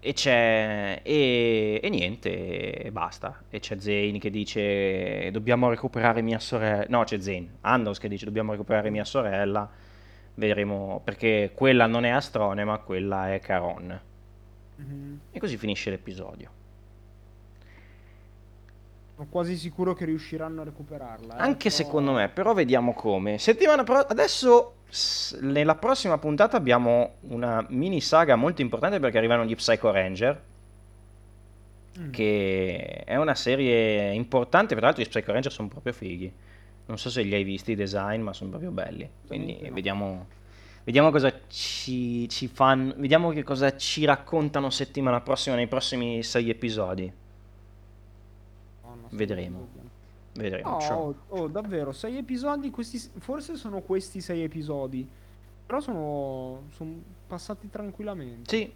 e 0.00 0.12
c'è... 0.14 1.00
E, 1.02 1.80
e 1.82 1.88
niente, 1.90 2.72
e 2.72 2.90
basta. 2.92 3.42
E 3.50 3.60
c'è 3.60 3.78
Zane 3.78 4.18
che 4.18 4.30
dice 4.30 5.30
dobbiamo 5.30 5.68
recuperare 5.68 6.22
mia 6.22 6.38
sorella, 6.38 6.86
no 6.88 7.04
c'è 7.04 7.20
Zane, 7.20 7.56
Andros 7.60 7.98
che 7.98 8.08
dice 8.08 8.24
dobbiamo 8.24 8.52
recuperare 8.52 8.88
mia 8.90 9.04
sorella, 9.04 9.68
vedremo, 10.34 11.00
perché 11.04 11.52
quella 11.54 11.86
non 11.86 12.04
è 12.04 12.10
Astronema, 12.10 12.78
quella 12.78 13.34
è 13.34 13.38
Caron. 13.40 14.00
Mhm. 14.78 15.20
E 15.32 15.38
così 15.40 15.56
finisce 15.56 15.90
l'episodio. 15.90 16.50
Sono 19.16 19.26
quasi 19.30 19.56
sicuro 19.56 19.94
che 19.94 20.04
riusciranno 20.04 20.60
a 20.60 20.64
recuperarla, 20.64 21.36
eh, 21.36 21.40
Anche 21.40 21.70
però- 21.70 21.74
secondo 21.74 22.12
me, 22.12 22.28
però 22.28 22.54
vediamo 22.54 22.94
come. 22.94 23.38
Settimana 23.38 23.82
pro- 23.82 23.98
adesso 23.98 24.74
s- 24.88 25.36
nella 25.40 25.74
prossima 25.74 26.18
puntata 26.18 26.56
abbiamo 26.56 27.14
una 27.22 27.64
mini 27.70 28.00
saga 28.00 28.36
molto 28.36 28.62
importante 28.62 29.00
perché 29.00 29.18
arrivano 29.18 29.44
gli 29.44 29.56
Psycho 29.56 29.90
Ranger, 29.90 30.40
Mm. 31.98 32.10
che 32.12 33.02
è 33.04 33.16
una 33.16 33.34
serie 33.34 34.12
importante, 34.12 34.76
tra 34.76 34.84
l'altro 34.86 35.02
gli 35.02 35.08
Psycho 35.08 35.32
Ranger 35.32 35.50
sono 35.50 35.66
proprio 35.66 35.92
fighi. 35.92 36.32
Non 36.86 36.96
so 36.96 37.10
se 37.10 37.22
li 37.22 37.34
hai 37.34 37.42
visti 37.42 37.72
i 37.72 37.74
design, 37.74 38.20
ma 38.22 38.32
sono 38.32 38.50
proprio 38.50 38.70
belli. 38.70 39.08
Quindi 39.26 39.58
no. 39.62 39.74
vediamo, 39.74 40.26
vediamo 40.88 41.10
cosa 41.10 41.30
ci, 41.48 42.26
ci 42.30 42.48
fanno, 42.48 42.94
vediamo 42.96 43.28
che 43.28 43.42
cosa 43.42 43.76
ci 43.76 44.06
raccontano 44.06 44.70
settimana 44.70 45.20
prossima 45.20 45.54
nei 45.54 45.66
prossimi 45.68 46.22
sei 46.22 46.48
episodi. 46.48 47.12
Madonna, 48.82 49.08
Vedremo. 49.10 49.68
Vedremo. 50.32 50.78
No, 50.78 50.94
oh, 50.94 51.14
oh, 51.28 51.46
davvero, 51.48 51.92
sei 51.92 52.16
episodi, 52.16 52.70
questi, 52.70 52.98
forse 53.18 53.56
sono 53.56 53.80
questi 53.82 54.22
sei 54.22 54.42
episodi, 54.42 55.06
però 55.66 55.78
sono, 55.80 56.62
sono 56.72 56.94
passati 57.26 57.68
tranquillamente. 57.68 58.48
Sì, 58.48 58.72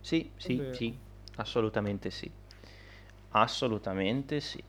sì, 0.00 0.30
sì, 0.36 0.68
sì, 0.70 0.96
assolutamente 1.36 2.10
sì. 2.10 2.30
Assolutamente 3.30 4.38
sì. 4.38 4.62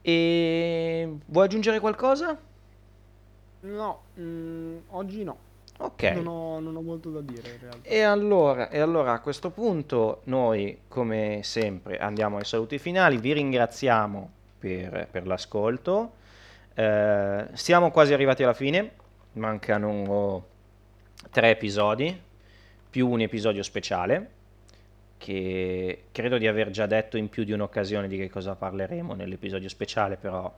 E 0.00 1.14
vuoi 1.26 1.44
aggiungere 1.44 1.78
qualcosa? 1.78 2.38
No, 3.60 4.02
mm, 4.18 4.76
oggi 4.88 5.24
no. 5.24 5.47
Ok. 5.80 6.02
Non 6.02 6.26
ho, 6.26 6.60
non 6.60 6.76
ho 6.76 6.82
molto 6.82 7.10
da 7.10 7.20
dire 7.20 7.50
in 7.50 7.58
realtà. 7.60 7.88
E 7.88 8.00
allora, 8.02 8.68
e 8.68 8.80
allora 8.80 9.12
a 9.12 9.20
questo 9.20 9.50
punto 9.50 10.22
noi, 10.24 10.80
come 10.88 11.40
sempre, 11.42 11.98
andiamo 11.98 12.36
ai 12.36 12.44
saluti 12.44 12.78
finali. 12.78 13.18
Vi 13.18 13.32
ringraziamo 13.32 14.30
per, 14.58 15.08
per 15.10 15.26
l'ascolto. 15.26 16.12
Eh, 16.74 17.46
siamo 17.52 17.90
quasi 17.90 18.12
arrivati 18.12 18.42
alla 18.42 18.54
fine. 18.54 18.92
Mancano 19.32 20.46
tre 21.30 21.50
episodi 21.50 22.26
più 22.90 23.08
un 23.08 23.20
episodio 23.20 23.62
speciale 23.62 24.30
che 25.18 26.04
credo 26.10 26.38
di 26.38 26.46
aver 26.46 26.70
già 26.70 26.86
detto 26.86 27.16
in 27.16 27.28
più 27.28 27.44
di 27.44 27.52
un'occasione 27.52 28.08
di 28.08 28.16
che 28.16 28.30
cosa 28.30 28.54
parleremo 28.54 29.14
nell'episodio 29.14 29.68
speciale, 29.68 30.16
però 30.16 30.52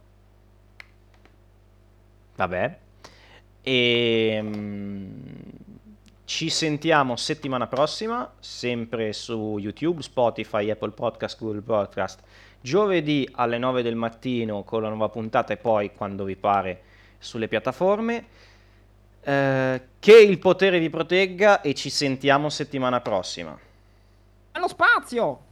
vabbè. 2.37 2.79
E 3.63 4.39
mm, 4.43 5.21
ci 6.25 6.49
sentiamo 6.49 7.17
settimana 7.17 7.67
prossima, 7.67 8.33
sempre 8.39 9.13
su 9.13 9.59
YouTube, 9.59 10.03
Spotify, 10.03 10.71
Apple 10.71 10.93
Podcast, 10.93 11.39
Google 11.39 11.63
Podcast, 11.63 12.21
giovedì 12.61 13.29
alle 13.33 13.59
9 13.59 13.83
del 13.83 13.97
mattino 13.97 14.63
con 14.63 14.83
la 14.83 14.89
nuova 14.89 15.09
puntata 15.09 15.53
e 15.53 15.57
poi 15.57 15.93
quando 15.93 16.25
vi 16.25 16.37
pare 16.37 16.83
sulle 17.19 17.49
piattaforme. 17.49 18.25
Eh, 19.23 19.83
che 19.99 20.19
il 20.19 20.39
potere 20.39 20.79
vi 20.79 20.89
protegga 20.89 21.61
e 21.61 21.75
ci 21.75 21.91
sentiamo 21.91 22.49
settimana 22.49 23.01
prossima. 23.01 23.59
Allo 24.53 24.69
spazio! 24.69 25.50